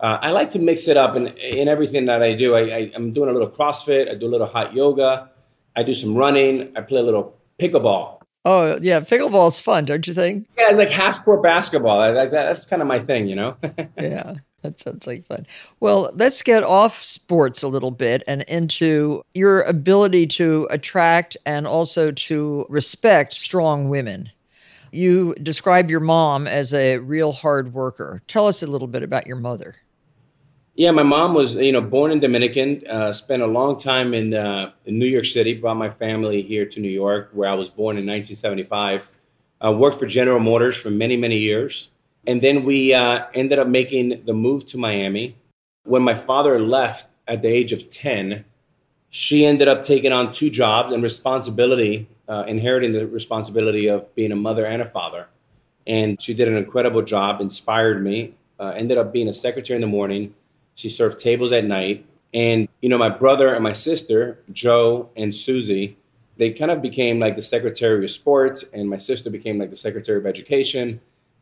Uh, 0.00 0.18
I 0.20 0.32
like 0.32 0.50
to 0.50 0.58
mix 0.58 0.88
it 0.88 0.96
up 0.96 1.16
in, 1.16 1.28
in 1.28 1.68
everything 1.68 2.06
that 2.06 2.22
I 2.22 2.34
do. 2.34 2.54
I, 2.54 2.60
I, 2.60 2.90
I'm 2.94 3.12
doing 3.12 3.30
a 3.30 3.32
little 3.32 3.48
CrossFit. 3.48 4.10
I 4.10 4.14
do 4.14 4.26
a 4.26 4.32
little 4.32 4.46
hot 4.46 4.74
yoga. 4.74 5.30
I 5.76 5.82
do 5.82 5.94
some 5.94 6.14
running. 6.14 6.72
I 6.76 6.80
play 6.82 7.00
a 7.00 7.02
little 7.02 7.36
pickleball. 7.58 8.20
Oh 8.46 8.78
yeah, 8.82 9.00
pickleball's 9.00 9.60
fun, 9.60 9.86
don't 9.86 10.06
you 10.06 10.12
think? 10.12 10.46
Yeah, 10.58 10.68
it's 10.68 10.76
like 10.76 10.90
half 10.90 11.24
court 11.24 11.42
basketball. 11.42 11.98
I, 12.00 12.08
I, 12.10 12.26
that's 12.26 12.66
kind 12.66 12.82
of 12.82 12.88
my 12.88 12.98
thing, 12.98 13.26
you 13.26 13.36
know. 13.36 13.56
yeah, 13.98 14.34
that 14.60 14.78
sounds 14.78 15.06
like 15.06 15.24
fun. 15.24 15.46
Well, 15.80 16.10
let's 16.14 16.42
get 16.42 16.62
off 16.62 17.02
sports 17.02 17.62
a 17.62 17.68
little 17.68 17.90
bit 17.90 18.22
and 18.26 18.42
into 18.42 19.22
your 19.32 19.62
ability 19.62 20.26
to 20.26 20.68
attract 20.70 21.38
and 21.46 21.66
also 21.66 22.10
to 22.10 22.66
respect 22.68 23.32
strong 23.32 23.88
women. 23.88 24.30
You 24.94 25.34
describe 25.42 25.90
your 25.90 25.98
mom 25.98 26.46
as 26.46 26.72
a 26.72 26.98
real 26.98 27.32
hard 27.32 27.74
worker. 27.74 28.22
Tell 28.28 28.46
us 28.46 28.62
a 28.62 28.66
little 28.68 28.86
bit 28.86 29.02
about 29.02 29.26
your 29.26 29.36
mother. 29.36 29.74
Yeah, 30.76 30.92
my 30.92 31.02
mom 31.02 31.34
was, 31.34 31.56
you 31.56 31.72
know, 31.72 31.80
born 31.80 32.12
in 32.12 32.20
Dominican. 32.20 32.82
Uh, 32.88 33.12
spent 33.12 33.42
a 33.42 33.46
long 33.46 33.76
time 33.76 34.14
in, 34.14 34.34
uh, 34.34 34.70
in 34.84 34.98
New 34.98 35.06
York 35.06 35.24
City. 35.24 35.54
Brought 35.54 35.76
my 35.76 35.90
family 35.90 36.42
here 36.42 36.64
to 36.66 36.80
New 36.80 36.88
York, 36.88 37.30
where 37.32 37.48
I 37.48 37.54
was 37.54 37.68
born 37.68 37.96
in 37.96 38.06
1975. 38.06 39.10
Uh, 39.64 39.72
worked 39.72 39.98
for 39.98 40.06
General 40.06 40.38
Motors 40.38 40.76
for 40.76 40.90
many, 40.90 41.16
many 41.16 41.38
years, 41.38 41.90
and 42.26 42.40
then 42.40 42.64
we 42.64 42.92
uh, 42.94 43.26
ended 43.34 43.58
up 43.58 43.66
making 43.66 44.24
the 44.24 44.34
move 44.34 44.64
to 44.66 44.78
Miami. 44.78 45.36
When 45.84 46.02
my 46.02 46.14
father 46.14 46.60
left 46.60 47.06
at 47.26 47.42
the 47.42 47.48
age 47.48 47.72
of 47.72 47.88
10, 47.88 48.44
she 49.10 49.46
ended 49.46 49.68
up 49.68 49.82
taking 49.82 50.12
on 50.12 50.32
two 50.32 50.50
jobs 50.50 50.92
and 50.92 51.02
responsibility, 51.02 52.08
uh, 52.28 52.44
inheriting 52.46 52.92
the 52.92 53.06
responsibility 53.06 53.88
of 53.88 54.14
being 54.14 54.32
a 54.32 54.36
mother 54.36 54.64
and 54.64 54.80
a 54.82 54.86
father. 54.86 55.26
And 55.86 56.20
she 56.20 56.34
did 56.34 56.48
an 56.48 56.56
incredible 56.56 57.02
job, 57.02 57.40
inspired 57.40 58.02
me. 58.02 58.34
Uh, 58.58 58.68
ended 58.68 58.96
up 58.96 59.12
being 59.12 59.28
a 59.28 59.34
secretary 59.34 59.76
in 59.76 59.80
the 59.80 59.86
morning 59.88 60.34
she 60.74 60.88
served 60.88 61.18
tables 61.18 61.52
at 61.52 61.64
night. 61.64 62.04
And, 62.32 62.68
you 62.80 62.88
know, 62.88 62.98
my 62.98 63.08
brother 63.08 63.54
and 63.54 63.62
my 63.62 63.72
sister, 63.72 64.40
Joe 64.52 65.10
and 65.16 65.34
Susie, 65.34 65.96
they 66.36 66.50
kind 66.50 66.70
of 66.70 66.82
became 66.82 67.20
like 67.20 67.36
the 67.36 67.42
secretary 67.42 68.04
of 68.04 68.10
sports, 68.10 68.64
and 68.72 68.90
my 68.90 68.98
sister 68.98 69.30
became 69.30 69.58
like 69.58 69.70
the 69.70 69.76
secretary 69.76 70.18
of 70.18 70.26
education. 70.26 71.00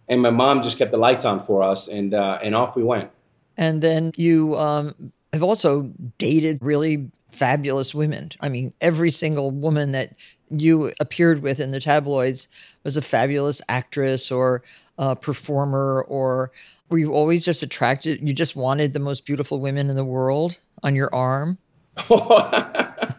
And 0.08 0.20
my 0.20 0.30
mom 0.30 0.62
just 0.62 0.76
kept 0.76 0.90
the 0.90 0.98
lights 0.98 1.24
on 1.24 1.40
for 1.40 1.62
us, 1.62 1.88
and 1.88 2.12
uh, 2.12 2.38
and 2.42 2.54
off 2.54 2.76
we 2.76 2.82
went. 2.82 3.10
And 3.56 3.80
then 3.80 4.12
you 4.16 4.54
um, 4.58 5.12
have 5.32 5.42
also 5.42 5.90
dated 6.18 6.58
really 6.60 7.10
fabulous 7.30 7.94
women. 7.94 8.30
I 8.40 8.50
mean, 8.50 8.74
every 8.82 9.10
single 9.10 9.50
woman 9.50 9.92
that 9.92 10.14
you 10.52 10.92
appeared 11.00 11.42
with 11.42 11.60
in 11.60 11.70
the 11.70 11.80
tabloids 11.80 12.48
was 12.84 12.96
a 12.96 13.02
fabulous 13.02 13.60
actress 13.68 14.30
or 14.30 14.62
a 14.98 15.16
performer 15.16 16.02
or 16.08 16.52
were 16.88 16.98
you 16.98 17.14
always 17.14 17.44
just 17.44 17.62
attracted? 17.62 18.26
You 18.26 18.34
just 18.34 18.54
wanted 18.54 18.92
the 18.92 19.00
most 19.00 19.24
beautiful 19.24 19.58
women 19.58 19.88
in 19.88 19.96
the 19.96 20.04
world 20.04 20.58
on 20.82 20.94
your 20.94 21.12
arm? 21.14 21.58
Let 22.10 23.16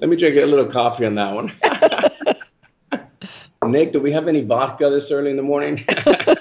me 0.00 0.16
drink 0.16 0.36
a 0.36 0.46
little 0.46 0.66
coffee 0.66 1.06
on 1.06 1.14
that 1.16 1.34
one. 1.34 1.52
Nick, 3.70 3.92
do 3.92 4.00
we 4.00 4.12
have 4.12 4.28
any 4.28 4.42
vodka 4.42 4.90
this 4.90 5.10
early 5.10 5.30
in 5.30 5.36
the 5.36 5.42
morning? 5.42 5.84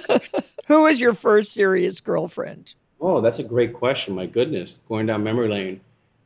Who 0.67 0.83
was 0.83 0.99
your 0.99 1.13
first 1.13 1.53
serious 1.53 1.99
girlfriend? 1.99 2.73
Oh, 2.99 3.21
that's 3.21 3.39
a 3.39 3.43
great 3.43 3.73
question. 3.73 4.15
My 4.15 4.25
goodness, 4.25 4.79
going 4.87 5.05
down 5.05 5.23
memory 5.23 5.49
lane. 5.49 5.81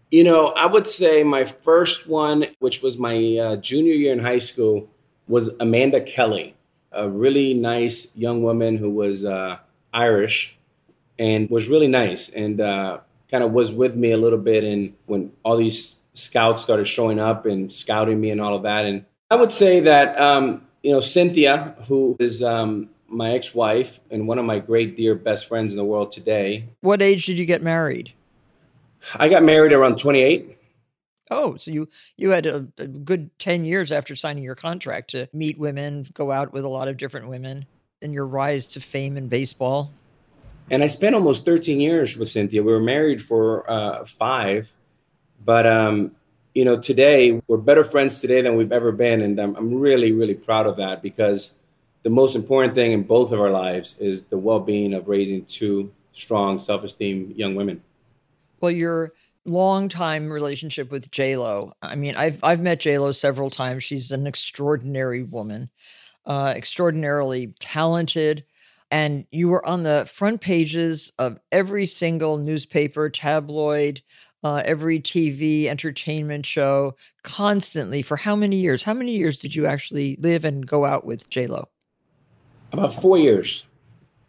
You 0.10 0.24
know, 0.24 0.48
I 0.50 0.66
would 0.66 0.88
say 0.88 1.24
my 1.24 1.46
first 1.46 2.08
one, 2.08 2.48
which 2.60 2.82
was 2.82 2.98
my 2.98 3.38
uh, 3.38 3.56
junior 3.58 3.94
year 3.94 4.14
in 4.14 4.20
high 4.20 4.38
school, 4.38 4.90
was 5.28 5.54
Amanda 5.60 6.00
Kelly 6.02 6.56
a 6.98 7.08
really 7.08 7.54
nice 7.54 8.16
young 8.16 8.44
woman 8.44 8.78
who 8.78 8.90
was 8.90 9.24
uh, 9.24 9.58
Irish 9.94 10.58
and 11.20 11.50
was 11.50 11.70
really 11.70 11.88
nice 11.88 12.30
and 12.30 12.60
uh, 12.60 13.00
kind 13.30 13.44
of 13.44 13.52
was 13.52 13.72
with 13.72 13.96
me 13.96 14.12
a 14.12 14.18
little 14.18 14.40
bit. 14.40 14.64
And 14.64 14.94
when 15.06 15.32
all 15.44 15.58
these 15.58 16.00
scouts 16.14 16.64
started 16.64 16.86
showing 16.86 17.20
up 17.20 17.46
and 17.46 17.72
scouting 17.72 18.20
me 18.20 18.32
and 18.32 18.42
all 18.42 18.56
of 18.56 18.64
that, 18.64 18.86
and 18.86 19.06
I 19.30 19.36
would 19.36 19.52
say 19.52 19.80
that 19.82 20.20
um, 20.20 20.68
you 20.84 20.92
know 20.92 21.00
Cynthia, 21.00 21.76
who 21.88 22.16
is 22.20 22.42
um, 22.42 22.90
my 23.08 23.32
ex-wife 23.32 24.00
and 24.10 24.28
one 24.28 24.40
of 24.40 24.46
my 24.46 24.60
great 24.60 24.98
dear 24.98 25.16
best 25.16 25.48
friends 25.48 25.74
in 25.74 25.78
the 25.78 25.86
world 25.86 26.12
today. 26.12 26.66
What 26.82 27.02
age 27.02 27.26
did 27.26 27.38
you 27.38 27.46
get 27.46 27.62
married? 27.62 28.14
I 29.16 29.30
got 29.30 29.44
married 29.44 29.74
around 29.74 29.98
28. 29.98 30.58
Oh, 31.30 31.58
so 31.58 31.72
you 31.72 31.90
you 32.16 32.30
had 32.30 32.46
a, 32.46 32.68
a, 32.78 32.88
good 32.88 33.38
10 33.40 33.66
years 33.66 33.92
after 33.92 34.16
signing 34.16 34.44
your 34.44 34.56
contract 34.56 35.10
to 35.12 35.28
meet 35.34 35.58
women, 35.58 36.08
go 36.14 36.32
out 36.32 36.54
with 36.54 36.64
a 36.64 36.70
lot 36.70 36.88
of 36.88 36.96
different 36.96 37.28
women, 37.28 37.66
and 38.02 38.14
your 38.14 38.26
rise 38.26 38.68
to 38.70 38.80
fame 38.80 39.18
in 39.18 39.28
baseball. 39.28 39.92
And 40.70 40.84
I 40.84 40.88
spent 40.88 41.16
almost 41.16 41.46
13 41.46 41.80
years 41.80 42.18
with 42.18 42.30
Cynthia. 42.30 42.64
We 42.64 42.72
were 42.72 42.80
married 42.80 43.22
for 43.22 43.70
uh, 43.70 44.06
five, 44.06 44.72
but 45.44 45.68
um, 45.68 46.12
you 46.54 46.66
know, 46.66 46.80
today 46.80 47.42
we're 47.48 47.58
better 47.58 47.84
friends 47.84 48.22
today 48.22 48.42
than 48.42 48.56
we've 48.56 48.72
ever 48.72 48.92
been, 48.92 49.22
and 49.22 49.40
I'm, 49.40 49.56
I'm 49.56 49.74
really, 49.76 50.12
really 50.12 50.34
proud 50.34 50.66
of 50.66 50.78
that 50.78 51.02
because 51.02 51.56
the 52.04 52.10
most 52.10 52.36
important 52.36 52.74
thing 52.74 52.94
in 52.94 53.04
both 53.04 53.32
of 53.32 53.40
our 53.40 53.50
lives 53.50 54.00
is 54.00 54.26
the 54.26 54.38
well-being 54.38 54.94
of 54.94 55.08
raising 55.08 55.46
two 55.46 55.92
strong, 56.14 56.58
self-esteem 56.58 57.34
young 57.36 57.54
women. 57.56 57.84
Well, 58.60 58.72
you're 58.72 59.14
long 59.46 59.88
time 59.88 60.30
relationship 60.32 60.92
with 60.92 61.10
J 61.10 61.38
Lo. 61.38 61.74
I 61.82 61.96
mean, 61.96 62.16
I've 62.16 62.44
I've 62.44 62.60
met 62.60 62.80
J 62.80 62.98
Lo 63.00 63.12
several 63.12 63.50
times. 63.50 63.84
She's 63.84 64.12
an 64.12 64.28
extraordinary 64.28 65.24
woman, 65.24 65.70
uh, 66.26 66.54
extraordinarily 66.56 67.54
talented, 67.60 68.44
and 68.92 69.26
you 69.32 69.48
were 69.50 69.66
on 69.66 69.84
the 69.84 70.06
front 70.12 70.42
pages 70.42 71.12
of 71.18 71.40
every 71.52 71.86
single 71.86 72.38
newspaper, 72.38 73.10
tabloid, 73.10 74.02
uh, 74.44 74.62
every 74.66 75.00
TV 75.00 75.66
entertainment 75.66 76.46
show, 76.46 76.96
constantly 77.24 78.02
for 78.02 78.18
how 78.18 78.36
many 78.36 78.58
years? 78.58 78.84
How 78.84 78.94
many 78.94 79.16
years 79.16 79.40
did 79.40 79.56
you 79.56 79.66
actually 79.66 80.18
live 80.20 80.46
and 80.46 80.66
go 80.68 80.86
out 80.86 81.06
with 81.06 81.30
J 81.30 81.48
Lo? 81.48 81.70
About 82.74 82.94
four 82.94 83.18
years. 83.18 83.68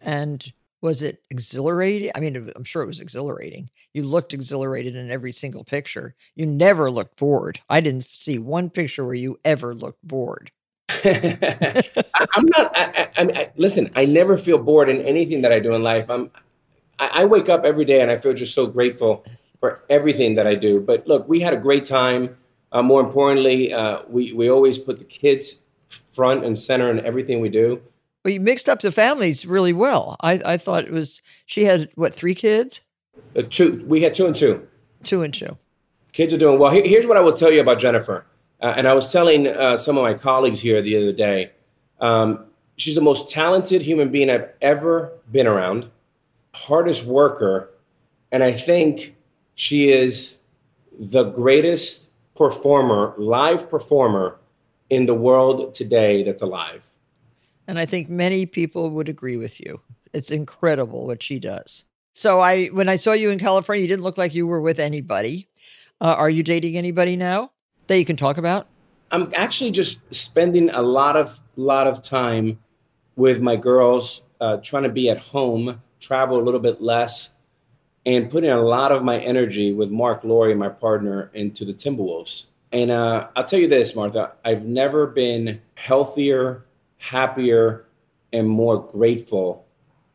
And 0.00 0.52
was 0.80 1.02
it 1.02 1.22
exhilarating? 1.30 2.10
I 2.14 2.20
mean, 2.20 2.52
I'm 2.54 2.64
sure 2.64 2.82
it 2.82 2.86
was 2.86 3.00
exhilarating. 3.00 3.70
You 3.94 4.04
looked 4.04 4.32
exhilarated 4.32 4.94
in 4.94 5.10
every 5.10 5.32
single 5.32 5.64
picture. 5.64 6.14
You 6.36 6.46
never 6.46 6.90
looked 6.90 7.16
bored. 7.16 7.60
I 7.68 7.80
didn't 7.80 8.06
see 8.06 8.38
one 8.38 8.70
picture 8.70 9.04
where 9.04 9.14
you 9.14 9.38
ever 9.44 9.74
looked 9.74 10.06
bored. 10.06 10.52
I, 10.88 11.82
am 12.36 12.46
not. 12.56 12.76
I, 12.76 13.08
I, 13.16 13.22
I, 13.22 13.52
listen. 13.56 13.90
I 13.94 14.06
never 14.06 14.36
feel 14.36 14.58
bored 14.58 14.88
in 14.88 15.02
anything 15.02 15.42
that 15.42 15.52
I 15.52 15.58
do 15.58 15.74
in 15.74 15.82
life. 15.82 16.08
I'm. 16.10 16.30
I, 17.00 17.26
wake 17.26 17.48
up 17.48 17.64
every 17.64 17.84
day 17.84 18.00
and 18.00 18.10
I 18.10 18.16
feel 18.16 18.34
just 18.34 18.54
so 18.54 18.66
grateful 18.66 19.24
for 19.60 19.84
everything 19.88 20.34
that 20.34 20.48
I 20.48 20.56
do. 20.56 20.80
But 20.80 21.06
look, 21.06 21.28
we 21.28 21.38
had 21.38 21.54
a 21.54 21.56
great 21.56 21.84
time. 21.84 22.36
Uh, 22.72 22.82
more 22.82 23.00
importantly, 23.00 23.72
uh, 23.72 24.02
we 24.08 24.32
we 24.32 24.50
always 24.50 24.78
put 24.78 24.98
the 24.98 25.04
kids 25.04 25.62
front 25.88 26.44
and 26.44 26.58
center 26.58 26.90
in 26.90 27.04
everything 27.06 27.40
we 27.40 27.48
do. 27.48 27.80
Well, 28.28 28.34
you 28.34 28.40
mixed 28.40 28.68
up 28.68 28.82
the 28.82 28.90
families 28.90 29.46
really 29.46 29.72
well. 29.72 30.14
I, 30.20 30.42
I 30.44 30.56
thought 30.58 30.84
it 30.84 30.90
was 30.90 31.22
she 31.46 31.64
had 31.64 31.88
what 31.94 32.14
three 32.14 32.34
kids? 32.34 32.82
Uh, 33.34 33.40
two. 33.48 33.82
We 33.88 34.02
had 34.02 34.12
two 34.12 34.26
and 34.26 34.36
two. 34.36 34.68
Two 35.02 35.22
and 35.22 35.32
two. 35.32 35.56
Kids 36.12 36.34
are 36.34 36.36
doing 36.36 36.58
well. 36.58 36.70
Here's 36.70 37.06
what 37.06 37.16
I 37.16 37.20
will 37.20 37.32
tell 37.32 37.50
you 37.50 37.62
about 37.62 37.78
Jennifer. 37.78 38.26
Uh, 38.60 38.74
and 38.76 38.86
I 38.86 38.92
was 38.92 39.10
telling 39.10 39.46
uh, 39.46 39.78
some 39.78 39.96
of 39.96 40.02
my 40.02 40.12
colleagues 40.12 40.60
here 40.60 40.82
the 40.82 40.94
other 40.98 41.12
day. 41.14 41.52
Um, 42.00 42.44
she's 42.76 42.96
the 42.96 43.00
most 43.00 43.30
talented 43.30 43.80
human 43.80 44.10
being 44.10 44.28
I've 44.28 44.50
ever 44.60 45.10
been 45.32 45.46
around. 45.46 45.90
Hardest 46.52 47.06
worker, 47.06 47.70
and 48.30 48.44
I 48.44 48.52
think 48.52 49.16
she 49.54 49.90
is 49.90 50.36
the 50.92 51.24
greatest 51.24 52.08
performer, 52.36 53.14
live 53.16 53.70
performer 53.70 54.36
in 54.90 55.06
the 55.06 55.14
world 55.14 55.72
today 55.72 56.22
that's 56.24 56.42
alive. 56.42 56.87
And 57.68 57.78
I 57.78 57.86
think 57.86 58.08
many 58.08 58.46
people 58.46 58.90
would 58.90 59.08
agree 59.08 59.36
with 59.36 59.60
you. 59.60 59.80
It's 60.14 60.30
incredible 60.30 61.06
what 61.06 61.22
she 61.22 61.38
does. 61.38 61.84
So 62.14 62.40
I, 62.40 62.66
when 62.68 62.88
I 62.88 62.96
saw 62.96 63.12
you 63.12 63.30
in 63.30 63.38
California, 63.38 63.82
you 63.82 63.88
didn't 63.88 64.02
look 64.02 64.18
like 64.18 64.34
you 64.34 64.46
were 64.46 64.60
with 64.60 64.80
anybody. 64.80 65.48
Uh, 66.00 66.14
are 66.18 66.30
you 66.30 66.42
dating 66.42 66.76
anybody 66.76 67.14
now 67.14 67.52
that 67.86 67.98
you 67.98 68.06
can 68.06 68.16
talk 68.16 68.38
about? 68.38 68.66
I'm 69.10 69.32
actually 69.36 69.70
just 69.70 70.02
spending 70.14 70.70
a 70.70 70.82
lot 70.82 71.16
of 71.16 71.40
lot 71.56 71.86
of 71.86 72.02
time 72.02 72.58
with 73.16 73.40
my 73.40 73.56
girls, 73.56 74.24
uh, 74.40 74.58
trying 74.58 74.84
to 74.84 74.88
be 74.88 75.10
at 75.10 75.18
home, 75.18 75.82
travel 76.00 76.40
a 76.40 76.42
little 76.42 76.60
bit 76.60 76.80
less, 76.80 77.34
and 78.06 78.30
putting 78.30 78.50
a 78.50 78.60
lot 78.60 78.92
of 78.92 79.04
my 79.04 79.18
energy 79.18 79.72
with 79.72 79.90
Mark 79.90 80.24
Lore, 80.24 80.54
my 80.54 80.68
partner, 80.68 81.30
into 81.34 81.64
the 81.64 81.74
Timberwolves. 81.74 82.46
And 82.72 82.90
uh, 82.90 83.28
I'll 83.34 83.44
tell 83.44 83.60
you 83.60 83.68
this, 83.68 83.94
Martha, 83.94 84.32
I've 84.44 84.64
never 84.64 85.06
been 85.06 85.60
healthier, 85.74 86.64
happier, 86.98 87.86
and 88.32 88.48
more 88.48 88.86
grateful 88.92 89.64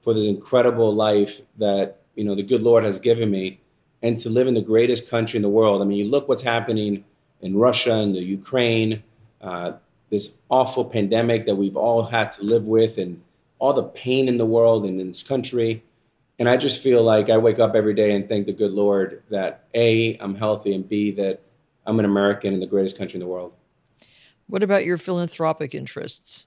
for 0.03 0.13
this 0.13 0.25
incredible 0.25 0.93
life 0.93 1.41
that 1.57 2.01
you 2.15 2.23
know 2.23 2.35
the 2.35 2.43
good 2.43 2.61
Lord 2.61 2.83
has 2.83 2.99
given 2.99 3.31
me, 3.31 3.59
and 4.01 4.19
to 4.19 4.29
live 4.29 4.47
in 4.47 4.53
the 4.53 4.61
greatest 4.61 5.09
country 5.09 5.37
in 5.37 5.41
the 5.41 5.49
world. 5.49 5.81
I 5.81 5.85
mean, 5.85 5.97
you 5.97 6.09
look 6.09 6.27
what's 6.27 6.43
happening 6.43 7.05
in 7.41 7.57
Russia 7.57 7.95
and 7.95 8.15
the 8.15 8.21
Ukraine, 8.21 9.03
uh, 9.41 9.73
this 10.09 10.39
awful 10.49 10.85
pandemic 10.85 11.45
that 11.45 11.55
we've 11.55 11.75
all 11.77 12.03
had 12.03 12.31
to 12.33 12.43
live 12.43 12.67
with, 12.67 12.97
and 12.97 13.21
all 13.59 13.73
the 13.73 13.83
pain 13.83 14.27
in 14.27 14.37
the 14.37 14.45
world 14.45 14.85
and 14.85 14.99
in 14.99 15.07
this 15.07 15.23
country. 15.23 15.83
And 16.39 16.49
I 16.49 16.57
just 16.57 16.81
feel 16.81 17.03
like 17.03 17.29
I 17.29 17.37
wake 17.37 17.59
up 17.59 17.75
every 17.75 17.93
day 17.93 18.15
and 18.15 18.27
thank 18.27 18.45
the 18.45 18.53
good 18.53 18.71
Lord 18.71 19.23
that 19.29 19.65
A, 19.73 20.17
I'm 20.17 20.35
healthy, 20.35 20.73
and 20.73 20.87
B, 20.87 21.11
that 21.11 21.41
I'm 21.85 21.99
an 21.99 22.05
American 22.05 22.53
in 22.53 22.59
the 22.59 22.67
greatest 22.67 22.97
country 22.97 23.17
in 23.17 23.21
the 23.21 23.27
world. 23.27 23.53
What 24.47 24.63
about 24.63 24.83
your 24.83 24.97
philanthropic 24.97 25.73
interests? 25.73 26.45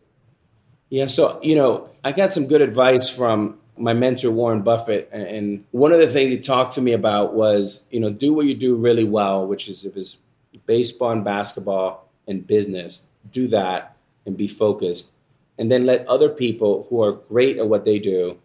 Yeah, 0.89 1.07
so, 1.09 1.41
you 1.43 1.57
know, 1.57 1.89
I 2.05 2.13
got 2.13 2.33
some 2.33 2.47
good 2.47 2.61
advice 2.61 3.09
from 3.09 3.59
my 3.77 3.93
mentor, 3.93 4.31
Warren 4.31 4.63
Buffett. 4.63 5.09
And 5.13 5.65
one 5.73 5.93
of 5.93 5.99
the 5.99 6.09
things 6.09 6.31
he 6.31 6.39
talked 6.39 6.75
to 6.75 6.81
me 6.81 6.93
about 6.93 7.35
was, 7.35 7.87
you 7.91 8.01
know, 8.01 8.11
do 8.11 8.33
what 8.33 8.47
you 8.47 8.55
do 8.55 8.77
really 8.77 9.05
well, 9.05 9.47
which 9.47 9.69
is 9.69 9.85
if 9.85 9.97
it's 9.97 10.19
baseball 10.67 11.11
and 11.11 11.25
basketball 11.25 12.09
and 12.27 12.47
business, 12.47 13.07
do 13.31 13.49
that 13.49 13.97
and 14.25 14.37
be 14.37 14.49
focused. 14.49 15.13
And 15.59 15.71
then 15.71 15.87
let 15.87 16.07
other 16.07 16.29
people 16.29 16.87
who 16.89 17.03
are 17.03 17.13
great 17.13 17.59
at 17.59 17.69
what 17.69 17.85
they 17.85 17.99
do 17.99 18.39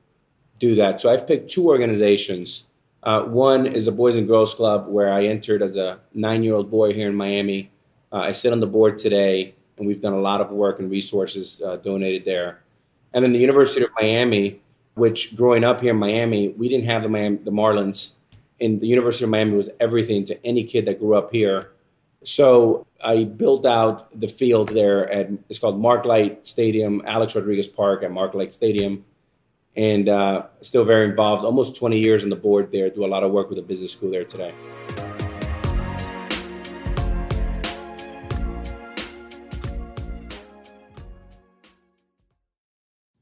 do 0.59 0.75
that. 0.75 1.01
So 1.01 1.11
I've 1.11 1.27
picked 1.27 1.49
two 1.49 1.67
organizations. 1.67 2.67
Uh, 3.03 3.23
one 3.23 3.65
is 3.65 3.85
the 3.85 3.91
Boys 3.91 4.15
and 4.15 4.27
Girls 4.27 4.53
Club, 4.53 4.87
where 4.87 5.11
I 5.11 5.25
entered 5.25 5.61
as 5.61 5.75
a 5.77 5.99
nine 6.13 6.43
year 6.43 6.53
old 6.53 6.71
boy 6.71 6.93
here 6.93 7.09
in 7.09 7.15
Miami. 7.15 7.71
Uh, 8.11 8.17
I 8.17 8.31
sit 8.31 8.51
on 8.51 8.59
the 8.59 8.67
board 8.67 8.97
today, 8.97 9.55
and 9.81 9.87
we've 9.87 9.99
done 9.99 10.13
a 10.13 10.19
lot 10.19 10.41
of 10.41 10.51
work 10.51 10.79
and 10.79 10.91
resources 10.91 11.59
uh, 11.63 11.75
donated 11.77 12.23
there. 12.23 12.61
And 13.13 13.25
then 13.25 13.31
the 13.31 13.39
University 13.39 13.83
of 13.83 13.89
Miami, 13.99 14.61
which 14.93 15.35
growing 15.35 15.63
up 15.63 15.81
here 15.81 15.89
in 15.89 15.97
Miami, 15.97 16.49
we 16.49 16.69
didn't 16.69 16.85
have 16.85 17.01
the, 17.01 17.09
Miami, 17.09 17.37
the 17.37 17.51
Marlins. 17.51 18.17
And 18.59 18.79
the 18.79 18.85
University 18.85 19.23
of 19.23 19.31
Miami 19.31 19.57
was 19.57 19.71
everything 19.79 20.23
to 20.25 20.45
any 20.45 20.63
kid 20.63 20.85
that 20.85 20.99
grew 20.99 21.15
up 21.15 21.31
here. 21.31 21.71
So 22.23 22.85
I 23.03 23.23
built 23.23 23.65
out 23.65 24.19
the 24.19 24.27
field 24.27 24.69
there 24.69 25.11
at 25.11 25.31
it's 25.49 25.57
called 25.57 25.79
Mark 25.81 26.05
Light 26.05 26.45
Stadium, 26.45 27.01
Alex 27.05 27.33
Rodriguez 27.35 27.65
Park 27.65 28.03
at 28.03 28.11
Mark 28.11 28.35
Light 28.35 28.51
Stadium 28.51 29.03
and 29.75 30.09
uh, 30.09 30.45
still 30.61 30.83
very 30.83 31.05
involved. 31.05 31.43
Almost 31.43 31.75
20 31.75 31.97
years 31.97 32.23
on 32.23 32.29
the 32.29 32.35
board 32.35 32.71
there. 32.71 32.91
Do 32.91 33.03
a 33.03 33.07
lot 33.07 33.23
of 33.23 33.31
work 33.31 33.49
with 33.49 33.57
the 33.57 33.63
business 33.63 33.93
school 33.93 34.11
there 34.11 34.25
today. 34.25 34.53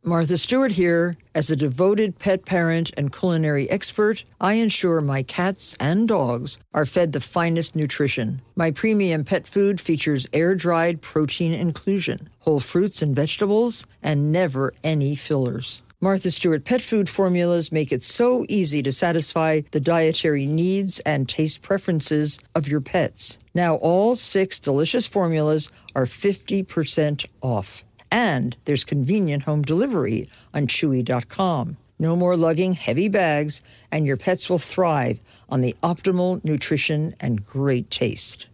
Martha 0.09 0.39
Stewart 0.39 0.71
here. 0.71 1.15
As 1.35 1.51
a 1.51 1.55
devoted 1.55 2.17
pet 2.17 2.43
parent 2.43 2.89
and 2.97 3.13
culinary 3.13 3.69
expert, 3.69 4.23
I 4.41 4.53
ensure 4.53 5.01
my 5.01 5.21
cats 5.21 5.77
and 5.79 6.07
dogs 6.07 6.57
are 6.73 6.87
fed 6.87 7.11
the 7.11 7.21
finest 7.21 7.75
nutrition. 7.75 8.41
My 8.55 8.71
premium 8.71 9.23
pet 9.23 9.45
food 9.45 9.79
features 9.79 10.25
air 10.33 10.55
dried 10.55 11.03
protein 11.03 11.53
inclusion, 11.53 12.27
whole 12.39 12.59
fruits 12.59 13.03
and 13.03 13.15
vegetables, 13.15 13.85
and 14.01 14.31
never 14.31 14.73
any 14.83 15.13
fillers. 15.15 15.83
Martha 16.01 16.31
Stewart 16.31 16.65
pet 16.65 16.81
food 16.81 17.07
formulas 17.07 17.71
make 17.71 17.91
it 17.91 18.01
so 18.01 18.47
easy 18.49 18.81
to 18.81 18.91
satisfy 18.91 19.61
the 19.69 19.79
dietary 19.79 20.47
needs 20.47 20.99
and 21.01 21.29
taste 21.29 21.61
preferences 21.61 22.39
of 22.55 22.67
your 22.67 22.81
pets. 22.81 23.37
Now, 23.53 23.75
all 23.75 24.15
six 24.15 24.59
delicious 24.59 25.05
formulas 25.05 25.69
are 25.93 26.05
50% 26.05 27.27
off. 27.43 27.85
And 28.11 28.55
there's 28.65 28.83
convenient 28.83 29.43
home 29.43 29.61
delivery 29.61 30.29
on 30.53 30.67
Chewy.com. 30.67 31.77
No 32.01 32.15
more 32.15 32.37
lugging 32.37 32.73
heavy 32.73 33.09
bags, 33.09 33.61
and 33.91 34.05
your 34.05 34.15
pets 34.15 34.49
will 34.49 34.57
thrive 34.57 35.19
on 35.49 35.61
the 35.61 35.75
optimal 35.83 36.43
nutrition 36.45 37.13
and 37.19 37.45
great 37.45 37.89
taste. 37.91 38.47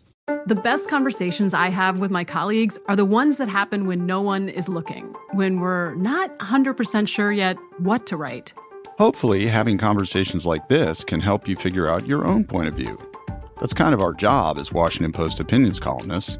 The 0.48 0.56
best 0.56 0.90
conversations 0.90 1.54
I 1.54 1.70
have 1.70 2.00
with 2.00 2.10
my 2.10 2.24
colleagues 2.24 2.80
are 2.88 2.96
the 2.96 3.06
ones 3.06 3.38
that 3.38 3.48
happen 3.48 3.86
when 3.86 4.08
no 4.08 4.22
one 4.22 4.50
is 4.50 4.68
looking, 4.68 5.14
when 5.34 5.60
we're 5.60 5.94
not 5.94 6.36
100% 6.40 7.08
sure 7.08 7.32
yet 7.32 7.58
what 7.78 8.08
to 8.08 8.18
write. 8.18 8.54
Hopefully, 8.98 9.46
having 9.46 9.78
conversations 9.78 10.46
like 10.46 10.68
this 10.68 11.04
can 11.04 11.20
help 11.20 11.48
you 11.48 11.56
figure 11.56 11.88
out 11.88 12.08
your 12.08 12.26
own 12.26 12.44
point 12.44 12.68
of 12.68 12.74
view. 12.74 12.98
That's 13.60 13.74
kind 13.74 13.94
of 13.94 14.02
our 14.02 14.14
job 14.14 14.58
as 14.58 14.72
Washington 14.72 15.12
Post 15.12 15.40
opinions 15.40 15.80
columnists. 15.80 16.40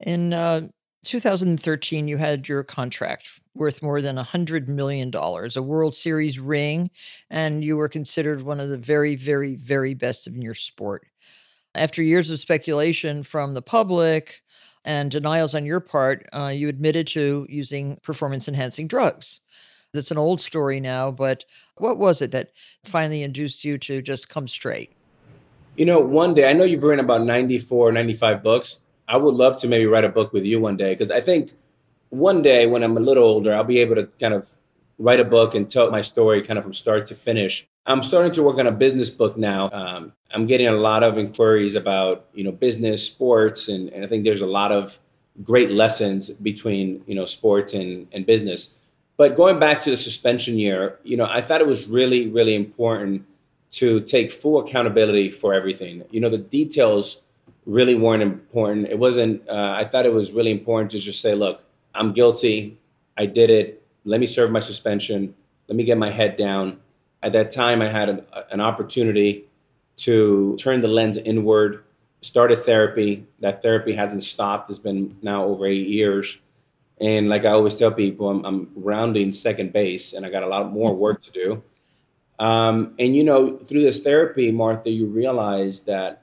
In 0.00 0.32
uh, 0.32 0.68
2013, 1.04 2.08
you 2.08 2.16
had 2.16 2.48
your 2.48 2.62
contract 2.62 3.40
worth 3.54 3.82
more 3.82 4.00
than 4.00 4.16
$100 4.16 4.68
million, 4.68 5.10
a 5.14 5.62
World 5.62 5.94
Series 5.94 6.38
ring, 6.38 6.90
and 7.30 7.64
you 7.64 7.76
were 7.76 7.88
considered 7.88 8.42
one 8.42 8.60
of 8.60 8.68
the 8.68 8.78
very, 8.78 9.16
very, 9.16 9.56
very 9.56 9.94
best 9.94 10.26
in 10.26 10.40
your 10.40 10.54
sport. 10.54 11.06
After 11.74 12.02
years 12.02 12.30
of 12.30 12.38
speculation 12.38 13.22
from 13.22 13.54
the 13.54 13.62
public 13.62 14.42
and 14.84 15.10
denials 15.10 15.54
on 15.54 15.66
your 15.66 15.80
part, 15.80 16.26
uh, 16.32 16.52
you 16.54 16.68
admitted 16.68 17.06
to 17.08 17.46
using 17.48 17.98
performance 18.02 18.48
enhancing 18.48 18.86
drugs. 18.86 19.40
That's 19.92 20.10
an 20.10 20.18
old 20.18 20.40
story 20.40 20.80
now, 20.80 21.10
but 21.10 21.44
what 21.76 21.98
was 21.98 22.22
it 22.22 22.30
that 22.32 22.50
finally 22.84 23.22
induced 23.22 23.64
you 23.64 23.78
to 23.78 24.02
just 24.02 24.28
come 24.28 24.46
straight? 24.46 24.92
You 25.76 25.86
know, 25.86 25.98
one 26.00 26.34
day, 26.34 26.48
I 26.48 26.52
know 26.52 26.64
you've 26.64 26.82
written 26.82 27.04
about 27.04 27.24
94, 27.24 27.92
95 27.92 28.42
books. 28.42 28.82
I 29.08 29.16
would 29.16 29.34
love 29.34 29.56
to 29.58 29.68
maybe 29.68 29.86
write 29.86 30.04
a 30.04 30.08
book 30.08 30.32
with 30.32 30.44
you 30.44 30.60
one 30.60 30.76
day 30.76 30.92
because 30.92 31.10
I 31.10 31.20
think 31.20 31.52
one 32.10 32.42
day 32.42 32.66
when 32.66 32.82
I'm 32.82 32.96
a 32.96 33.00
little 33.00 33.24
older, 33.24 33.54
I'll 33.54 33.64
be 33.64 33.78
able 33.78 33.96
to 33.96 34.06
kind 34.20 34.34
of 34.34 34.50
write 34.98 35.20
a 35.20 35.24
book 35.24 35.54
and 35.54 35.68
tell 35.68 35.90
my 35.90 36.02
story 36.02 36.42
kind 36.42 36.58
of 36.58 36.64
from 36.64 36.74
start 36.74 37.06
to 37.06 37.14
finish. 37.14 37.66
I'm 37.86 38.02
starting 38.02 38.32
to 38.32 38.42
work 38.42 38.58
on 38.58 38.66
a 38.66 38.72
business 38.72 39.08
book 39.08 39.36
now. 39.36 39.70
Um, 39.72 40.12
I'm 40.30 40.46
getting 40.46 40.66
a 40.66 40.72
lot 40.72 41.02
of 41.02 41.16
inquiries 41.16 41.74
about 41.74 42.26
you 42.34 42.44
know 42.44 42.52
business, 42.52 43.04
sports, 43.04 43.68
and, 43.68 43.88
and 43.90 44.04
I 44.04 44.08
think 44.08 44.24
there's 44.24 44.42
a 44.42 44.46
lot 44.46 44.72
of 44.72 44.98
great 45.42 45.70
lessons 45.70 46.30
between 46.30 47.02
you 47.06 47.14
know 47.14 47.24
sports 47.24 47.72
and, 47.72 48.08
and 48.12 48.26
business. 48.26 48.76
But 49.16 49.36
going 49.36 49.58
back 49.58 49.80
to 49.82 49.90
the 49.90 49.96
suspension 49.96 50.58
year, 50.58 50.98
you 51.02 51.16
know, 51.16 51.24
I 51.24 51.40
thought 51.40 51.60
it 51.60 51.66
was 51.66 51.88
really, 51.88 52.28
really 52.28 52.54
important 52.54 53.24
to 53.72 54.00
take 54.00 54.30
full 54.30 54.60
accountability 54.60 55.30
for 55.30 55.52
everything. 55.54 56.04
You 56.10 56.20
know, 56.20 56.28
the 56.28 56.38
details 56.38 57.22
really 57.68 57.94
weren't 57.94 58.22
important. 58.22 58.88
It 58.88 58.98
wasn't, 58.98 59.46
uh, 59.46 59.74
I 59.76 59.84
thought 59.84 60.06
it 60.06 60.12
was 60.12 60.32
really 60.32 60.50
important 60.50 60.90
to 60.92 60.98
just 60.98 61.20
say, 61.20 61.34
look, 61.34 61.62
I'm 61.94 62.14
guilty. 62.14 62.80
I 63.18 63.26
did 63.26 63.50
it. 63.50 63.86
Let 64.06 64.20
me 64.20 64.26
serve 64.26 64.50
my 64.50 64.60
suspension. 64.60 65.34
Let 65.68 65.76
me 65.76 65.84
get 65.84 65.98
my 65.98 66.08
head 66.08 66.38
down. 66.38 66.80
At 67.22 67.32
that 67.32 67.50
time, 67.50 67.82
I 67.82 67.88
had 67.88 68.08
a, 68.08 68.52
an 68.52 68.62
opportunity 68.62 69.44
to 69.98 70.56
turn 70.58 70.80
the 70.80 70.88
lens 70.88 71.18
inward, 71.18 71.84
started 72.22 72.60
therapy. 72.60 73.26
That 73.40 73.60
therapy 73.60 73.92
hasn't 73.92 74.22
stopped. 74.22 74.70
It's 74.70 74.78
been 74.78 75.18
now 75.20 75.44
over 75.44 75.66
eight 75.66 75.88
years. 75.88 76.38
And 77.02 77.28
like 77.28 77.44
I 77.44 77.50
always 77.50 77.76
tell 77.76 77.92
people, 77.92 78.30
I'm, 78.30 78.46
I'm 78.46 78.70
rounding 78.76 79.30
second 79.30 79.74
base 79.74 80.14
and 80.14 80.24
I 80.24 80.30
got 80.30 80.42
a 80.42 80.48
lot 80.48 80.72
more 80.72 80.94
work 80.94 81.20
to 81.22 81.32
do. 81.32 81.62
Um, 82.38 82.94
and 82.98 83.14
you 83.14 83.24
know, 83.24 83.58
through 83.58 83.82
this 83.82 84.02
therapy, 84.02 84.50
Martha, 84.52 84.88
you 84.88 85.06
realize 85.06 85.82
that 85.82 86.22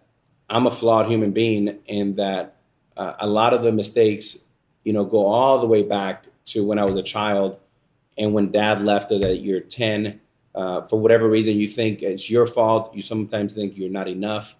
I'm 0.49 0.67
a 0.67 0.71
flawed 0.71 1.07
human 1.07 1.31
being 1.31 1.79
and 1.89 2.15
that 2.17 2.55
uh, 2.97 3.13
a 3.19 3.27
lot 3.27 3.53
of 3.53 3.63
the 3.63 3.71
mistakes, 3.71 4.39
you 4.83 4.93
know, 4.93 5.03
go 5.03 5.25
all 5.25 5.59
the 5.59 5.67
way 5.67 5.83
back 5.83 6.25
to 6.45 6.65
when 6.65 6.79
I 6.79 6.85
was 6.85 6.97
a 6.97 7.03
child 7.03 7.59
and 8.17 8.33
when 8.33 8.51
dad 8.51 8.83
left 8.83 9.11
us 9.11 9.23
at 9.23 9.39
year 9.39 9.59
10. 9.59 10.21
Uh, 10.53 10.81
for 10.83 10.99
whatever 10.99 11.29
reason, 11.29 11.55
you 11.55 11.69
think 11.69 12.01
it's 12.01 12.29
your 12.29 12.47
fault. 12.47 12.95
You 12.95 13.01
sometimes 13.01 13.53
think 13.53 13.77
you're 13.77 13.89
not 13.89 14.07
enough. 14.07 14.55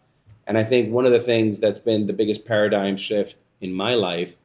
And 0.47 0.57
I 0.57 0.63
think 0.63 0.91
one 0.91 1.05
of 1.05 1.11
the 1.11 1.19
things 1.19 1.59
that's 1.59 1.79
been 1.79 2.07
the 2.07 2.13
biggest 2.13 2.45
paradigm 2.45 2.97
shift 2.97 3.35
in 3.61 3.73
my 3.73 3.95
life 3.95 4.37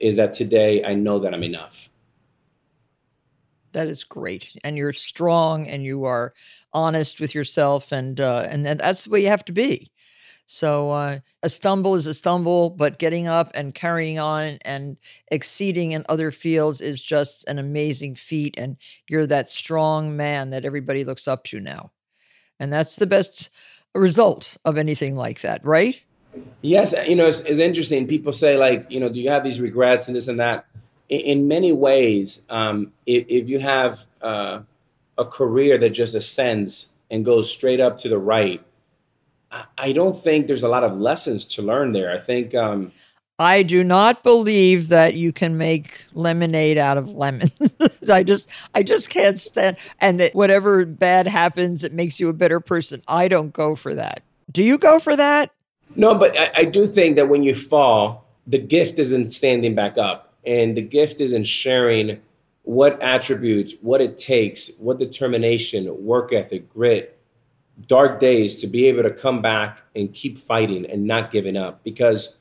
is 0.00 0.16
that 0.16 0.32
today 0.32 0.84
I 0.84 0.94
know 0.94 1.18
that 1.18 1.34
I'm 1.34 1.42
enough. 1.42 1.90
That 3.72 3.88
is 3.88 4.04
great, 4.04 4.54
and 4.62 4.76
you're 4.76 4.92
strong, 4.92 5.66
and 5.66 5.82
you 5.82 6.04
are 6.04 6.32
honest 6.72 7.20
with 7.20 7.34
yourself, 7.34 7.90
and 7.90 8.20
uh, 8.20 8.46
and 8.48 8.64
that's 8.64 9.04
the 9.04 9.10
way 9.10 9.22
you 9.22 9.28
have 9.28 9.44
to 9.46 9.52
be. 9.52 9.88
So 10.46 10.90
uh, 10.90 11.20
a 11.42 11.48
stumble 11.48 11.94
is 11.94 12.06
a 12.06 12.14
stumble, 12.14 12.70
but 12.70 12.98
getting 12.98 13.26
up 13.26 13.50
and 13.54 13.74
carrying 13.74 14.18
on 14.18 14.58
and 14.64 14.96
exceeding 15.28 15.92
in 15.92 16.04
other 16.08 16.30
fields 16.30 16.80
is 16.80 17.02
just 17.02 17.44
an 17.48 17.58
amazing 17.58 18.14
feat. 18.14 18.54
And 18.58 18.76
you're 19.08 19.26
that 19.26 19.48
strong 19.48 20.16
man 20.16 20.50
that 20.50 20.64
everybody 20.64 21.04
looks 21.04 21.26
up 21.26 21.44
to 21.44 21.60
now, 21.60 21.92
and 22.60 22.72
that's 22.72 22.96
the 22.96 23.06
best 23.06 23.50
result 23.94 24.56
of 24.64 24.76
anything 24.76 25.16
like 25.16 25.40
that, 25.40 25.64
right? 25.64 26.00
Yes, 26.62 26.94
you 27.06 27.14
know 27.14 27.26
it's, 27.26 27.40
it's 27.40 27.60
interesting. 27.60 28.06
People 28.06 28.32
say 28.32 28.56
like, 28.56 28.90
you 28.90 29.00
know, 29.00 29.08
do 29.08 29.20
you 29.20 29.30
have 29.30 29.44
these 29.44 29.60
regrets 29.60 30.08
and 30.08 30.16
this 30.16 30.28
and 30.28 30.40
that? 30.40 30.66
in, 31.08 31.48
many 31.48 31.72
ways, 31.72 32.44
um, 32.50 32.92
if, 33.06 33.26
if, 33.28 33.48
you 33.48 33.58
have 33.58 34.00
uh, 34.22 34.60
a 35.18 35.24
career 35.24 35.78
that 35.78 35.90
just 35.90 36.14
ascends 36.14 36.92
and 37.10 37.24
goes 37.24 37.50
straight 37.50 37.80
up 37.80 37.98
to 37.98 38.08
the 38.08 38.18
right, 38.18 38.64
I, 39.76 39.92
don't 39.92 40.16
think 40.16 40.46
there's 40.46 40.62
a 40.62 40.68
lot 40.68 40.84
of 40.84 40.98
lessons 40.98 41.44
to 41.46 41.62
learn 41.62 41.92
there. 41.92 42.12
I 42.12 42.18
think. 42.18 42.54
Um, 42.54 42.92
I 43.38 43.64
do 43.64 43.82
not 43.82 44.22
believe 44.22 44.88
that 44.88 45.14
you 45.14 45.32
can 45.32 45.58
make 45.58 46.06
lemonade 46.12 46.78
out 46.78 46.96
of 46.96 47.08
lemons. 47.08 47.50
I 48.08 48.22
just, 48.22 48.48
I 48.74 48.84
just 48.84 49.10
can't 49.10 49.40
stand. 49.40 49.76
And 50.00 50.20
that 50.20 50.36
whatever 50.36 50.84
bad 50.84 51.26
happens, 51.26 51.82
it 51.82 51.92
makes 51.92 52.20
you 52.20 52.28
a 52.28 52.32
better 52.32 52.60
person. 52.60 53.02
I 53.08 53.26
don't 53.26 53.52
go 53.52 53.74
for 53.74 53.92
that. 53.96 54.22
Do 54.52 54.62
you 54.62 54.78
go 54.78 55.00
for 55.00 55.16
that? 55.16 55.50
No, 55.96 56.14
but 56.14 56.38
I, 56.38 56.52
I 56.58 56.64
do 56.64 56.86
think 56.86 57.16
that 57.16 57.28
when 57.28 57.42
you 57.42 57.56
fall, 57.56 58.24
the 58.46 58.58
gift 58.58 59.00
isn't 59.00 59.32
standing 59.32 59.74
back 59.74 59.98
up 59.98 60.32
and 60.46 60.76
the 60.76 60.82
gift 60.82 61.20
is 61.20 61.32
in 61.32 61.42
sharing 61.42 62.20
what 62.62 63.00
attributes, 63.02 63.74
what 63.80 64.00
it 64.00 64.16
takes, 64.16 64.70
what 64.78 64.98
determination, 64.98 66.04
work 66.04 66.32
ethic, 66.32 66.72
grit, 66.72 67.13
dark 67.86 68.20
days 68.20 68.56
to 68.56 68.66
be 68.66 68.86
able 68.86 69.02
to 69.02 69.10
come 69.10 69.42
back 69.42 69.80
and 69.94 70.12
keep 70.12 70.38
fighting 70.38 70.86
and 70.86 71.06
not 71.06 71.30
giving 71.30 71.56
up. 71.56 71.82
Because 71.82 72.38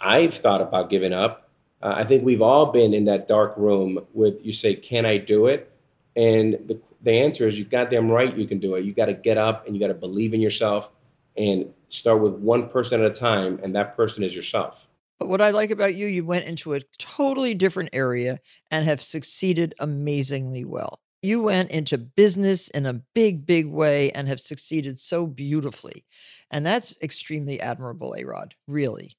I've 0.00 0.34
thought 0.34 0.60
about 0.60 0.90
giving 0.90 1.12
up. 1.12 1.48
Uh, 1.80 1.94
I 1.96 2.04
think 2.04 2.24
we've 2.24 2.42
all 2.42 2.66
been 2.66 2.94
in 2.94 3.04
that 3.06 3.28
dark 3.28 3.56
room 3.56 3.98
with 4.12 4.44
you 4.44 4.52
say, 4.52 4.74
Can 4.74 5.06
I 5.06 5.18
do 5.18 5.46
it? 5.46 5.70
And 6.14 6.54
the, 6.66 6.80
the 7.02 7.12
answer 7.12 7.48
is, 7.48 7.58
You 7.58 7.64
goddamn 7.64 8.10
right 8.10 8.36
you 8.36 8.46
can 8.46 8.58
do 8.58 8.74
it. 8.74 8.84
You 8.84 8.92
got 8.92 9.06
to 9.06 9.14
get 9.14 9.38
up 9.38 9.66
and 9.66 9.74
you 9.74 9.80
got 9.80 9.88
to 9.88 9.94
believe 9.94 10.34
in 10.34 10.40
yourself 10.40 10.90
and 11.36 11.72
start 11.88 12.20
with 12.20 12.34
one 12.34 12.68
person 12.68 13.00
at 13.00 13.10
a 13.10 13.14
time. 13.14 13.58
And 13.62 13.74
that 13.74 13.96
person 13.96 14.22
is 14.22 14.34
yourself. 14.34 14.88
But 15.18 15.28
what 15.28 15.40
I 15.40 15.50
like 15.50 15.70
about 15.70 15.94
you, 15.94 16.08
you 16.08 16.24
went 16.24 16.46
into 16.46 16.74
a 16.74 16.80
totally 16.98 17.54
different 17.54 17.90
area 17.92 18.40
and 18.70 18.84
have 18.84 19.00
succeeded 19.00 19.74
amazingly 19.78 20.64
well. 20.64 21.01
You 21.22 21.44
went 21.44 21.70
into 21.70 21.98
business 21.98 22.68
in 22.68 22.84
a 22.84 22.94
big, 23.14 23.46
big 23.46 23.68
way 23.68 24.10
and 24.10 24.26
have 24.26 24.40
succeeded 24.40 24.98
so 24.98 25.26
beautifully. 25.26 26.04
And 26.50 26.66
that's 26.66 26.98
extremely 27.00 27.60
admirable, 27.60 28.14
A 28.18 28.24
Rod, 28.24 28.56
really. 28.66 29.16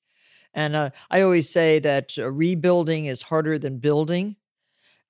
And 0.54 0.76
uh, 0.76 0.90
I 1.10 1.22
always 1.22 1.50
say 1.50 1.80
that 1.80 2.12
uh, 2.18 2.30
rebuilding 2.30 3.06
is 3.06 3.22
harder 3.22 3.58
than 3.58 3.80
building. 3.80 4.36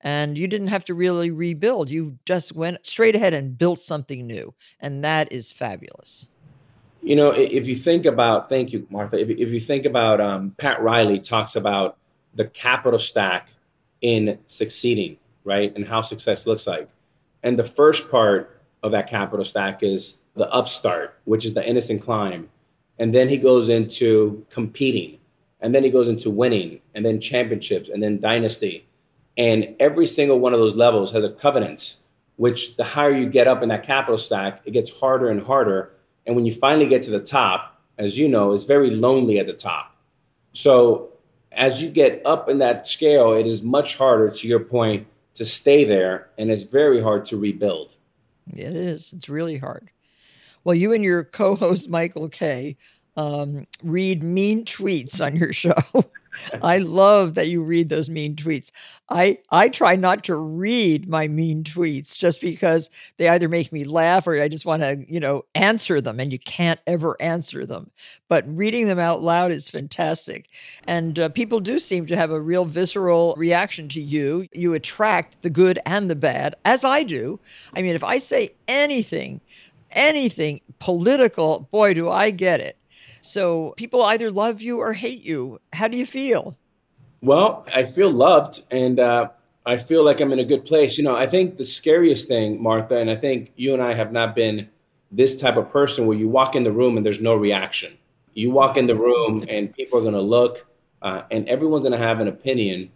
And 0.00 0.38
you 0.38 0.46
didn't 0.46 0.68
have 0.68 0.84
to 0.84 0.94
really 0.94 1.30
rebuild. 1.30 1.90
You 1.90 2.18
just 2.26 2.54
went 2.54 2.86
straight 2.86 3.16
ahead 3.16 3.34
and 3.34 3.58
built 3.58 3.80
something 3.80 4.26
new. 4.26 4.54
And 4.78 5.02
that 5.02 5.32
is 5.32 5.50
fabulous. 5.50 6.28
You 7.02 7.16
know, 7.16 7.30
if 7.30 7.66
you 7.66 7.74
think 7.74 8.06
about, 8.06 8.48
thank 8.48 8.72
you, 8.72 8.86
Martha. 8.88 9.18
If, 9.18 9.30
if 9.30 9.50
you 9.50 9.60
think 9.60 9.84
about, 9.84 10.20
um, 10.20 10.54
Pat 10.58 10.80
Riley 10.80 11.18
talks 11.18 11.56
about 11.56 11.98
the 12.34 12.46
capital 12.46 12.98
stack 12.98 13.50
in 14.00 14.38
succeeding, 14.46 15.16
right? 15.44 15.74
And 15.74 15.86
how 15.86 16.02
success 16.02 16.46
looks 16.46 16.66
like. 16.66 16.88
And 17.42 17.58
the 17.58 17.64
first 17.64 18.10
part 18.10 18.60
of 18.82 18.92
that 18.92 19.08
capital 19.08 19.44
stack 19.44 19.82
is 19.82 20.18
the 20.34 20.50
upstart, 20.52 21.18
which 21.24 21.44
is 21.44 21.54
the 21.54 21.66
innocent 21.66 22.02
climb. 22.02 22.48
And 22.98 23.14
then 23.14 23.28
he 23.28 23.36
goes 23.36 23.68
into 23.68 24.44
competing. 24.50 25.18
And 25.60 25.74
then 25.74 25.82
he 25.82 25.90
goes 25.90 26.08
into 26.08 26.28
winning, 26.28 26.80
and 26.94 27.06
then 27.06 27.20
championships, 27.20 27.88
and 27.88 28.02
then 28.02 28.20
dynasty. 28.20 28.86
And 29.38 29.74
every 29.80 30.06
single 30.06 30.38
one 30.38 30.52
of 30.52 30.60
those 30.60 30.76
levels 30.76 31.10
has 31.12 31.24
a 31.24 31.30
covenants, 31.30 32.04
which 32.36 32.76
the 32.76 32.84
higher 32.84 33.12
you 33.12 33.26
get 33.26 33.48
up 33.48 33.62
in 33.62 33.70
that 33.70 33.82
capital 33.82 34.18
stack, 34.18 34.60
it 34.66 34.72
gets 34.72 35.00
harder 35.00 35.30
and 35.30 35.40
harder 35.40 35.94
and 36.26 36.36
when 36.36 36.46
you 36.46 36.52
finally 36.52 36.86
get 36.86 37.02
to 37.02 37.10
the 37.10 37.20
top, 37.20 37.80
as 37.98 38.18
you 38.18 38.28
know, 38.28 38.52
it's 38.52 38.64
very 38.64 38.90
lonely 38.90 39.38
at 39.38 39.46
the 39.46 39.52
top. 39.52 39.96
So 40.52 41.10
as 41.52 41.82
you 41.82 41.90
get 41.90 42.22
up 42.24 42.48
in 42.48 42.58
that 42.58 42.86
scale, 42.86 43.32
it 43.32 43.46
is 43.46 43.62
much 43.62 43.96
harder, 43.96 44.30
to 44.30 44.48
your 44.48 44.60
point, 44.60 45.06
to 45.34 45.44
stay 45.44 45.84
there. 45.84 46.28
And 46.38 46.50
it's 46.50 46.62
very 46.62 47.00
hard 47.00 47.24
to 47.26 47.36
rebuild. 47.36 47.94
It 48.52 48.74
is. 48.74 49.12
It's 49.12 49.28
really 49.28 49.58
hard. 49.58 49.90
Well, 50.64 50.74
you 50.74 50.92
and 50.92 51.04
your 51.04 51.24
co 51.24 51.54
host, 51.54 51.90
Michael 51.90 52.28
Kay, 52.28 52.76
um, 53.16 53.66
read 53.82 54.22
mean 54.22 54.64
tweets 54.64 55.24
on 55.24 55.36
your 55.36 55.52
show. 55.52 55.74
I 56.62 56.78
love 56.78 57.34
that 57.34 57.48
you 57.48 57.62
read 57.62 57.88
those 57.88 58.08
mean 58.10 58.36
tweets. 58.36 58.70
I 59.08 59.38
I 59.50 59.68
try 59.68 59.96
not 59.96 60.24
to 60.24 60.36
read 60.36 61.08
my 61.08 61.28
mean 61.28 61.64
tweets 61.64 62.16
just 62.16 62.40
because 62.40 62.90
they 63.16 63.28
either 63.28 63.48
make 63.48 63.72
me 63.72 63.84
laugh 63.84 64.26
or 64.26 64.40
I 64.40 64.48
just 64.48 64.66
want 64.66 64.82
to, 64.82 65.04
you 65.08 65.20
know, 65.20 65.44
answer 65.54 66.00
them 66.00 66.20
and 66.20 66.32
you 66.32 66.38
can't 66.38 66.80
ever 66.86 67.16
answer 67.20 67.66
them. 67.66 67.90
But 68.28 68.44
reading 68.46 68.88
them 68.88 68.98
out 68.98 69.22
loud 69.22 69.52
is 69.52 69.68
fantastic. 69.68 70.48
And 70.86 71.18
uh, 71.18 71.28
people 71.30 71.60
do 71.60 71.78
seem 71.78 72.06
to 72.06 72.16
have 72.16 72.30
a 72.30 72.40
real 72.40 72.64
visceral 72.64 73.34
reaction 73.36 73.88
to 73.90 74.00
you. 74.00 74.48
You 74.52 74.74
attract 74.74 75.42
the 75.42 75.50
good 75.50 75.78
and 75.86 76.08
the 76.08 76.16
bad, 76.16 76.54
as 76.64 76.84
I 76.84 77.02
do. 77.02 77.40
I 77.76 77.82
mean, 77.82 77.94
if 77.94 78.04
I 78.04 78.18
say 78.18 78.50
anything 78.68 79.40
anything 79.94 80.60
political, 80.78 81.68
boy, 81.70 81.94
do 81.94 82.08
I 82.08 82.30
get 82.30 82.60
it. 82.60 82.76
So 83.24 83.72
people 83.78 84.02
either 84.02 84.30
love 84.30 84.60
you 84.60 84.80
or 84.80 84.92
hate 84.92 85.24
you. 85.24 85.58
How 85.72 85.88
do 85.88 85.96
you 85.96 86.04
feel? 86.04 86.58
Well, 87.22 87.66
I 87.74 87.84
feel 87.84 88.10
loved 88.10 88.60
and 88.70 89.00
uh, 89.00 89.30
I 89.64 89.78
feel 89.78 90.04
like 90.04 90.20
I'm 90.20 90.30
in 90.30 90.40
a 90.40 90.44
good 90.44 90.66
place. 90.66 90.98
You 90.98 91.04
know, 91.04 91.16
I 91.16 91.26
think 91.26 91.56
the 91.56 91.64
scariest 91.64 92.28
thing, 92.28 92.62
Martha, 92.62 92.98
and 92.98 93.08
I 93.08 93.16
think 93.16 93.52
you 93.56 93.72
and 93.72 93.82
I 93.82 93.94
have 93.94 94.12
not 94.12 94.34
been 94.34 94.68
this 95.10 95.40
type 95.40 95.56
of 95.56 95.70
person 95.70 96.06
where 96.06 96.18
you 96.18 96.28
walk 96.28 96.54
in 96.54 96.64
the 96.64 96.70
room 96.70 96.98
and 96.98 97.06
there's 97.06 97.22
no 97.22 97.34
reaction. 97.34 97.96
You 98.34 98.50
walk 98.50 98.76
in 98.76 98.86
the 98.86 98.94
room 98.94 99.42
and 99.48 99.72
people 99.72 99.98
are 99.98 100.02
going 100.02 100.12
to 100.12 100.20
look 100.20 100.66
uh, 101.00 101.22
and 101.30 101.48
everyone's 101.48 101.84
going 101.84 101.98
to 101.98 102.06
have 102.06 102.20
an 102.20 102.28
opinion. 102.28 102.92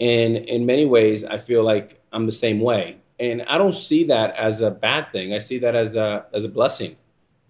And 0.00 0.38
in 0.38 0.66
many 0.66 0.86
ways, 0.86 1.24
I 1.24 1.38
feel 1.38 1.62
like 1.62 2.02
I'm 2.12 2.26
the 2.26 2.32
same 2.32 2.58
way. 2.58 2.96
And 3.20 3.42
I 3.42 3.58
don't 3.58 3.74
see 3.74 4.02
that 4.04 4.34
as 4.34 4.60
a 4.60 4.72
bad 4.72 5.12
thing. 5.12 5.32
I 5.32 5.38
see 5.38 5.58
that 5.58 5.76
as 5.76 5.94
a, 5.94 6.26
as 6.32 6.44
a 6.44 6.48
blessing 6.48 6.96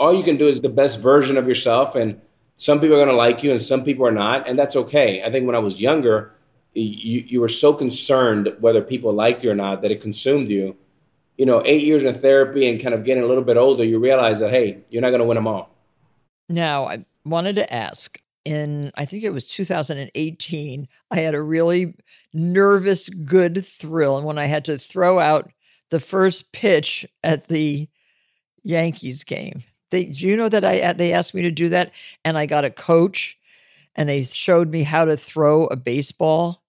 all 0.02 0.12
you 0.12 0.24
can 0.24 0.36
do 0.36 0.48
is 0.48 0.60
the 0.60 0.68
best 0.68 1.00
version 1.00 1.36
of 1.36 1.46
yourself 1.46 1.94
and 1.94 2.20
some 2.56 2.80
people 2.80 2.96
are 2.96 3.04
going 3.04 3.08
to 3.08 3.14
like 3.14 3.44
you 3.44 3.52
and 3.52 3.62
some 3.62 3.84
people 3.84 4.04
are 4.04 4.12
not 4.12 4.48
and 4.48 4.58
that's 4.58 4.74
okay. 4.74 5.22
I 5.22 5.30
think 5.30 5.46
when 5.46 5.54
i 5.54 5.60
was 5.60 5.80
younger 5.80 6.34
you, 6.74 7.20
you 7.20 7.40
were 7.40 7.48
so 7.48 7.72
concerned 7.72 8.52
whether 8.60 8.82
people 8.82 9.12
liked 9.12 9.44
you 9.44 9.50
or 9.50 9.54
not 9.54 9.82
that 9.82 9.90
it 9.90 10.00
consumed 10.00 10.48
you. 10.48 10.76
You 11.38 11.46
know 11.46 11.62
eight 11.64 11.84
years 11.84 12.02
in 12.02 12.14
therapy 12.14 12.68
and 12.68 12.82
kind 12.82 12.94
of 12.94 13.04
getting 13.04 13.22
a 13.22 13.26
little 13.26 13.44
bit 13.44 13.56
older 13.56 13.84
you 13.84 13.98
realize 13.98 14.40
that 14.40 14.50
hey 14.50 14.78
you're 14.90 15.02
not 15.02 15.10
going 15.10 15.20
to 15.20 15.30
win 15.30 15.36
them 15.36 15.46
all. 15.46 15.70
Now 16.48 16.84
i 16.86 17.04
wanted 17.24 17.56
to 17.56 17.72
ask 17.72 18.20
in 18.44 18.90
i 18.96 19.04
think 19.04 19.22
it 19.22 19.30
was 19.30 19.46
2018 19.46 20.88
i 21.12 21.16
had 21.16 21.32
a 21.32 21.40
really 21.40 21.94
nervous 22.34 23.08
good 23.08 23.64
thrill 23.64 24.16
and 24.16 24.26
when 24.26 24.36
i 24.36 24.46
had 24.46 24.64
to 24.64 24.76
throw 24.76 25.20
out 25.20 25.52
the 25.90 26.00
first 26.00 26.52
pitch 26.52 27.06
at 27.22 27.46
the 27.46 27.88
Yankees 28.62 29.24
game. 29.24 29.62
They, 29.92 30.06
do 30.06 30.26
you 30.26 30.36
know 30.36 30.48
that 30.48 30.64
I 30.64 30.80
uh, 30.80 30.92
they 30.94 31.12
asked 31.12 31.34
me 31.34 31.42
to 31.42 31.50
do 31.50 31.68
that, 31.68 31.94
and 32.24 32.36
I 32.36 32.46
got 32.46 32.64
a 32.64 32.70
coach, 32.70 33.38
and 33.94 34.08
they 34.08 34.24
showed 34.24 34.70
me 34.70 34.82
how 34.82 35.04
to 35.04 35.16
throw 35.16 35.66
a 35.66 35.76
baseball. 35.76 36.62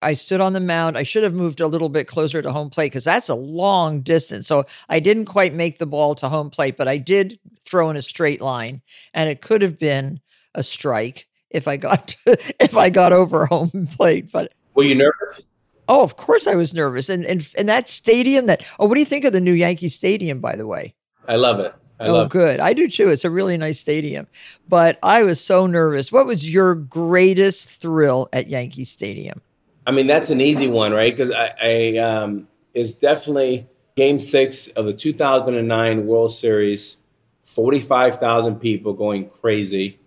I 0.00 0.14
stood 0.14 0.40
on 0.40 0.54
the 0.54 0.60
mound. 0.60 0.96
I 0.96 1.02
should 1.02 1.24
have 1.24 1.34
moved 1.34 1.60
a 1.60 1.66
little 1.66 1.90
bit 1.90 2.06
closer 2.06 2.40
to 2.40 2.52
home 2.52 2.70
plate 2.70 2.86
because 2.86 3.04
that's 3.04 3.28
a 3.28 3.34
long 3.34 4.00
distance. 4.00 4.46
So 4.46 4.64
I 4.88 5.00
didn't 5.00 5.26
quite 5.26 5.52
make 5.52 5.76
the 5.76 5.84
ball 5.84 6.14
to 6.14 6.28
home 6.28 6.48
plate, 6.48 6.78
but 6.78 6.88
I 6.88 6.96
did 6.96 7.38
throw 7.66 7.90
in 7.90 7.96
a 7.96 8.02
straight 8.02 8.40
line, 8.40 8.80
and 9.12 9.28
it 9.28 9.42
could 9.42 9.62
have 9.62 9.78
been 9.78 10.20
a 10.54 10.62
strike 10.62 11.26
if 11.50 11.66
I 11.66 11.76
got 11.76 12.08
to, 12.08 12.38
if 12.60 12.76
I 12.76 12.88
got 12.88 13.12
over 13.12 13.46
home 13.46 13.88
plate. 13.96 14.30
But 14.32 14.54
were 14.74 14.84
you 14.84 14.94
nervous? 14.94 15.44
Oh, 15.88 16.04
of 16.04 16.16
course 16.16 16.46
I 16.46 16.54
was 16.54 16.72
nervous. 16.72 17.08
And 17.08 17.24
and 17.24 17.46
and 17.58 17.68
that 17.68 17.88
stadium 17.88 18.46
that 18.46 18.64
oh, 18.78 18.86
what 18.86 18.94
do 18.94 19.00
you 19.00 19.06
think 19.06 19.24
of 19.24 19.32
the 19.32 19.40
new 19.40 19.52
Yankee 19.52 19.88
Stadium, 19.88 20.40
by 20.40 20.54
the 20.54 20.68
way? 20.68 20.94
I 21.26 21.34
love 21.34 21.58
it. 21.58 21.74
I 22.00 22.06
oh, 22.06 22.14
love 22.14 22.30
good. 22.30 22.60
I 22.60 22.72
do 22.72 22.88
too. 22.88 23.10
It's 23.10 23.26
a 23.26 23.30
really 23.30 23.58
nice 23.58 23.78
stadium. 23.78 24.26
But 24.68 24.98
I 25.02 25.22
was 25.22 25.38
so 25.38 25.66
nervous. 25.66 26.10
What 26.10 26.26
was 26.26 26.52
your 26.52 26.74
greatest 26.74 27.68
thrill 27.68 28.28
at 28.32 28.48
Yankee 28.48 28.84
Stadium? 28.84 29.42
I 29.86 29.90
mean, 29.90 30.06
that's 30.06 30.30
an 30.30 30.40
easy 30.40 30.66
one, 30.66 30.92
right? 30.92 31.14
Because 31.14 31.30
I, 31.30 31.52
I 31.62 31.96
um, 31.98 32.48
is 32.72 32.94
definitely 32.98 33.68
Game 33.96 34.18
Six 34.18 34.68
of 34.68 34.86
the 34.86 34.94
2009 34.94 36.06
World 36.06 36.32
Series. 36.32 36.96
45,000 37.44 38.60
people 38.60 38.92
going 38.92 39.28
crazy. 39.28 39.98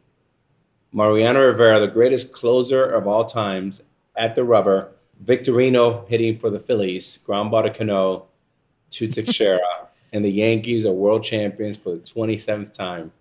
Mariano 0.93 1.45
Rivera, 1.45 1.79
the 1.79 1.87
greatest 1.87 2.33
closer 2.33 2.83
of 2.83 3.07
all 3.07 3.25
times, 3.25 3.81
at 4.15 4.35
the 4.35 4.43
rubber. 4.43 4.91
Victorino 5.23 6.07
hitting 6.07 6.37
for 6.37 6.49
the 6.49 6.59
Phillies, 6.59 7.17
ground 7.17 7.51
ball 7.51 7.63
to 7.63 7.69
Cano 7.69 8.25
to 8.91 9.07
Teixeira. 9.07 9.89
And 10.13 10.23
the 10.23 10.31
Yankees 10.31 10.85
are 10.85 10.93
world 10.93 11.23
champions 11.23 11.77
for 11.77 11.89
the 11.89 11.97
27th 11.97 12.71
time. 12.71 13.11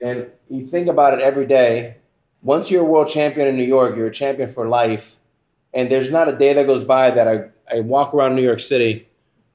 And 0.00 0.26
you 0.48 0.66
think 0.66 0.88
about 0.88 1.12
it 1.12 1.20
every 1.20 1.46
day. 1.46 1.96
Once 2.42 2.70
you're 2.70 2.80
a 2.80 2.84
world 2.84 3.08
champion 3.08 3.46
in 3.46 3.56
New 3.56 3.64
York, 3.64 3.94
you're 3.94 4.06
a 4.06 4.12
champion 4.12 4.48
for 4.48 4.66
life. 4.66 5.16
And 5.74 5.90
there's 5.90 6.10
not 6.10 6.28
a 6.28 6.36
day 6.36 6.54
that 6.54 6.66
goes 6.66 6.82
by 6.82 7.10
that 7.10 7.28
I, 7.28 7.50
I 7.70 7.80
walk 7.80 8.14
around 8.14 8.34
New 8.34 8.42
York 8.42 8.60
City 8.60 9.06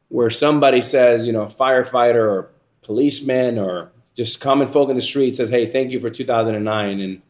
where 0.10 0.30
somebody 0.30 0.82
says, 0.82 1.26
you 1.26 1.34
know, 1.34 1.48
firefighter 1.48 2.30
or 2.30 2.52
policeman 2.84 3.58
or 3.58 3.92
just 4.14 4.40
common 4.40 4.68
folk 4.68 4.90
in 4.90 4.96
the 4.96 5.02
street 5.02 5.36
says, 5.36 5.50
hey, 5.50 5.66
thank 5.66 5.92
you 5.92 6.00
for 6.00 6.12
2009. 6.12 7.00
And 7.00 7.22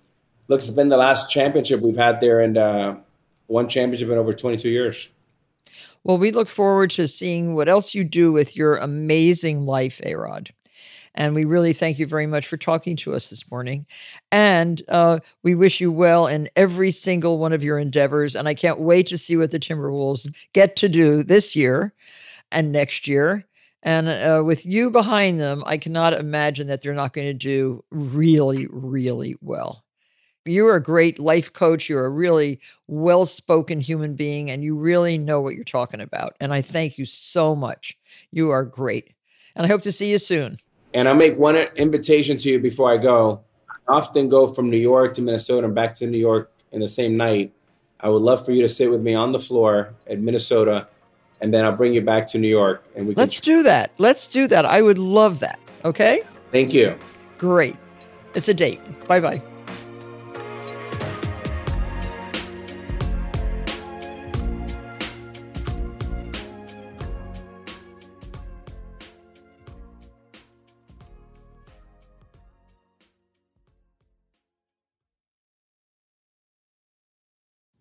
look, 0.49 0.61
it's 0.61 0.69
been 0.69 0.89
the 0.89 0.97
last 0.97 1.31
championship 1.31 1.79
we've 1.79 1.95
had 1.95 2.19
there 2.19 2.41
and 2.41 2.57
uh, 2.57 2.95
one 3.47 3.69
championship 3.69 4.09
in 4.09 4.17
over 4.17 4.33
22 4.33 4.69
years. 4.69 5.09
Well, 6.05 6.19
we 6.19 6.31
look 6.31 6.47
forward 6.47 6.91
to 6.91 7.07
seeing 7.07 7.55
what 7.55 7.67
else 7.67 7.95
you 7.95 8.05
do 8.05 8.31
with 8.31 8.55
your 8.55 8.77
amazing 8.77 9.65
life, 9.65 9.99
Arod. 10.05 10.51
And 11.15 11.35
we 11.35 11.45
really 11.45 11.73
thank 11.73 11.99
you 11.99 12.07
very 12.07 12.27
much 12.27 12.47
for 12.47 12.57
talking 12.57 12.95
to 12.97 13.15
us 13.15 13.29
this 13.29 13.49
morning. 13.51 13.87
And 14.31 14.83
uh, 14.89 15.19
we 15.43 15.55
wish 15.55 15.81
you 15.81 15.91
well 15.91 16.27
in 16.27 16.49
every 16.55 16.91
single 16.91 17.39
one 17.39 17.53
of 17.53 17.63
your 17.63 17.79
endeavors. 17.79 18.35
And 18.35 18.47
I 18.47 18.55
can't 18.55 18.81
wait 18.81 19.07
to 19.07 19.17
see 19.19 19.37
what 19.37 19.51
the 19.51 19.59
Timberwolves 19.59 20.33
get 20.53 20.75
to 20.77 20.89
do 20.89 21.23
this 21.23 21.55
year 21.55 21.93
and 22.51 22.73
next 22.73 23.07
year. 23.07 23.45
And 23.83 24.09
uh, 24.09 24.43
with 24.45 24.65
you 24.65 24.91
behind 24.91 25.39
them, 25.39 25.63
I 25.67 25.77
cannot 25.77 26.13
imagine 26.13 26.67
that 26.67 26.83
they're 26.83 26.95
not 26.95 27.13
going 27.13 27.29
to 27.29 27.35
do 27.35 27.85
really, 27.91 28.67
really 28.71 29.37
well 29.41 29.84
you're 30.45 30.75
a 30.75 30.81
great 30.81 31.19
life 31.19 31.51
coach. 31.51 31.89
You're 31.89 32.05
a 32.05 32.09
really 32.09 32.59
well 32.87 33.25
spoken 33.25 33.79
human 33.79 34.15
being, 34.15 34.49
and 34.49 34.63
you 34.63 34.75
really 34.75 35.17
know 35.17 35.41
what 35.41 35.55
you're 35.55 35.63
talking 35.63 36.01
about. 36.01 36.35
And 36.39 36.53
I 36.53 36.61
thank 36.61 36.97
you 36.97 37.05
so 37.05 37.55
much. 37.55 37.97
You 38.31 38.51
are 38.51 38.63
great. 38.63 39.13
And 39.55 39.65
I 39.65 39.69
hope 39.69 39.81
to 39.83 39.91
see 39.91 40.11
you 40.11 40.19
soon. 40.19 40.59
And 40.93 41.09
I'll 41.09 41.15
make 41.15 41.37
one 41.37 41.55
invitation 41.55 42.37
to 42.37 42.49
you 42.49 42.59
before 42.59 42.91
I 42.91 42.97
go. 42.97 43.41
I 43.69 43.93
often 43.93 44.29
go 44.29 44.47
from 44.47 44.69
New 44.69 44.77
York 44.77 45.13
to 45.15 45.21
Minnesota 45.21 45.65
and 45.65 45.75
back 45.75 45.95
to 45.95 46.07
New 46.07 46.19
York 46.19 46.51
in 46.71 46.79
the 46.79 46.87
same 46.87 47.17
night. 47.17 47.53
I 47.99 48.09
would 48.09 48.21
love 48.21 48.45
for 48.45 48.51
you 48.51 48.61
to 48.61 48.69
sit 48.69 48.91
with 48.91 49.01
me 49.01 49.13
on 49.13 49.31
the 49.31 49.39
floor 49.39 49.93
at 50.07 50.19
Minnesota, 50.19 50.87
and 51.41 51.53
then 51.53 51.65
I'll 51.65 51.75
bring 51.75 51.93
you 51.93 52.01
back 52.01 52.27
to 52.27 52.37
New 52.37 52.47
York. 52.47 52.83
And 52.95 53.07
we 53.07 53.15
let's 53.15 53.39
do 53.39 53.63
that. 53.63 53.91
Let's 53.97 54.27
do 54.27 54.47
that. 54.47 54.65
I 54.65 54.81
would 54.81 54.99
love 54.99 55.39
that. 55.39 55.59
Okay. 55.83 56.21
Thank 56.51 56.73
you. 56.73 56.97
Great. 57.37 57.75
It's 58.35 58.47
a 58.47 58.53
date. 58.53 58.79
Bye 59.07 59.19
bye. 59.19 59.41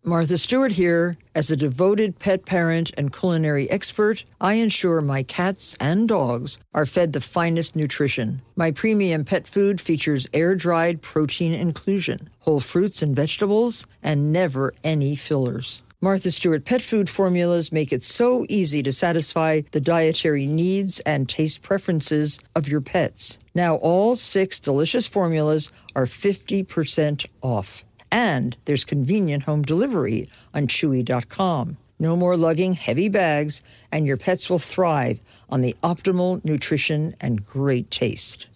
Martha 0.07 0.37
Stewart 0.37 0.73
here. 0.73 1.17
As 1.35 1.51
a 1.51 1.57
devoted 1.57 2.19
pet 2.19 2.45
parent 2.45 2.91
and 2.99 3.11
culinary 3.11 3.71
expert, 3.71 4.23
I 4.39 4.55
ensure 4.55 5.01
my 5.01 5.23
cats 5.23 5.79
and 5.81 6.07
dogs 6.07 6.59
are 6.75 6.85
fed 6.85 7.15
the 7.15 7.23
finest 7.23 7.75
nutrition. 7.75 8.43
My 8.55 8.71
premium 8.71 9.25
pet 9.25 9.47
food 9.47 9.81
features 9.81 10.29
air 10.35 10.55
dried 10.57 11.01
protein 11.01 11.55
inclusion, 11.55 12.29
whole 12.41 12.61
fruits 12.61 13.01
and 13.01 13.17
vegetables, 13.17 13.87
and 14.03 14.31
never 14.31 14.75
any 14.85 15.17
fillers. 15.17 15.83
Martha 16.03 16.31
Stewart 16.31 16.67
pet 16.67 16.83
food 16.83 17.09
formulas 17.09 17.73
make 17.73 17.91
it 17.91 18.05
so 18.05 18.45
easy 18.51 18.83
to 18.83 18.93
satisfy 18.93 19.63
the 19.73 19.81
dietary 19.81 20.45
needs 20.45 21.01
and 21.01 21.31
taste 21.31 21.63
preferences 21.63 22.39
of 22.55 22.69
your 22.69 22.83
pets. 22.83 23.39
Now, 23.55 23.77
all 23.77 24.17
six 24.17 24.61
delicious 24.61 25.07
formulas 25.07 25.73
are 25.97 26.05
50% 26.05 27.25
off. 27.41 27.87
And 28.15 28.57
there's 28.67 28.85
convenient 28.85 29.43
home 29.43 29.63
delivery 29.63 30.29
on 30.55 30.69
Chewy.com. 30.69 31.77
No 31.99 32.15
more 32.15 32.37
lugging 32.37 32.75
heavy 32.75 33.09
bags, 33.09 33.61
and 33.91 34.07
your 34.07 34.17
pets 34.17 34.49
will 34.49 34.61
thrive 34.61 35.19
on 35.51 35.63
the 35.63 35.75
optimal 35.83 36.43
nutrition 36.45 37.17
and 37.21 37.45
great 37.45 37.91
taste. 37.91 38.47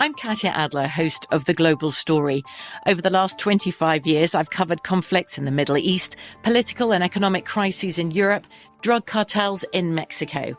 I'm 0.00 0.14
Katya 0.14 0.50
Adler, 0.50 0.88
host 0.88 1.26
of 1.30 1.44
The 1.44 1.54
Global 1.54 1.92
Story. 1.92 2.42
Over 2.86 3.02
the 3.02 3.10
last 3.10 3.38
25 3.38 4.04
years, 4.04 4.34
I've 4.34 4.50
covered 4.50 4.82
conflicts 4.82 5.38
in 5.38 5.44
the 5.44 5.52
Middle 5.52 5.78
East, 5.78 6.16
political 6.42 6.92
and 6.92 7.04
economic 7.04 7.44
crises 7.44 8.00
in 8.00 8.10
Europe, 8.10 8.48
drug 8.82 9.06
cartels 9.06 9.64
in 9.72 9.94
Mexico. 9.94 10.58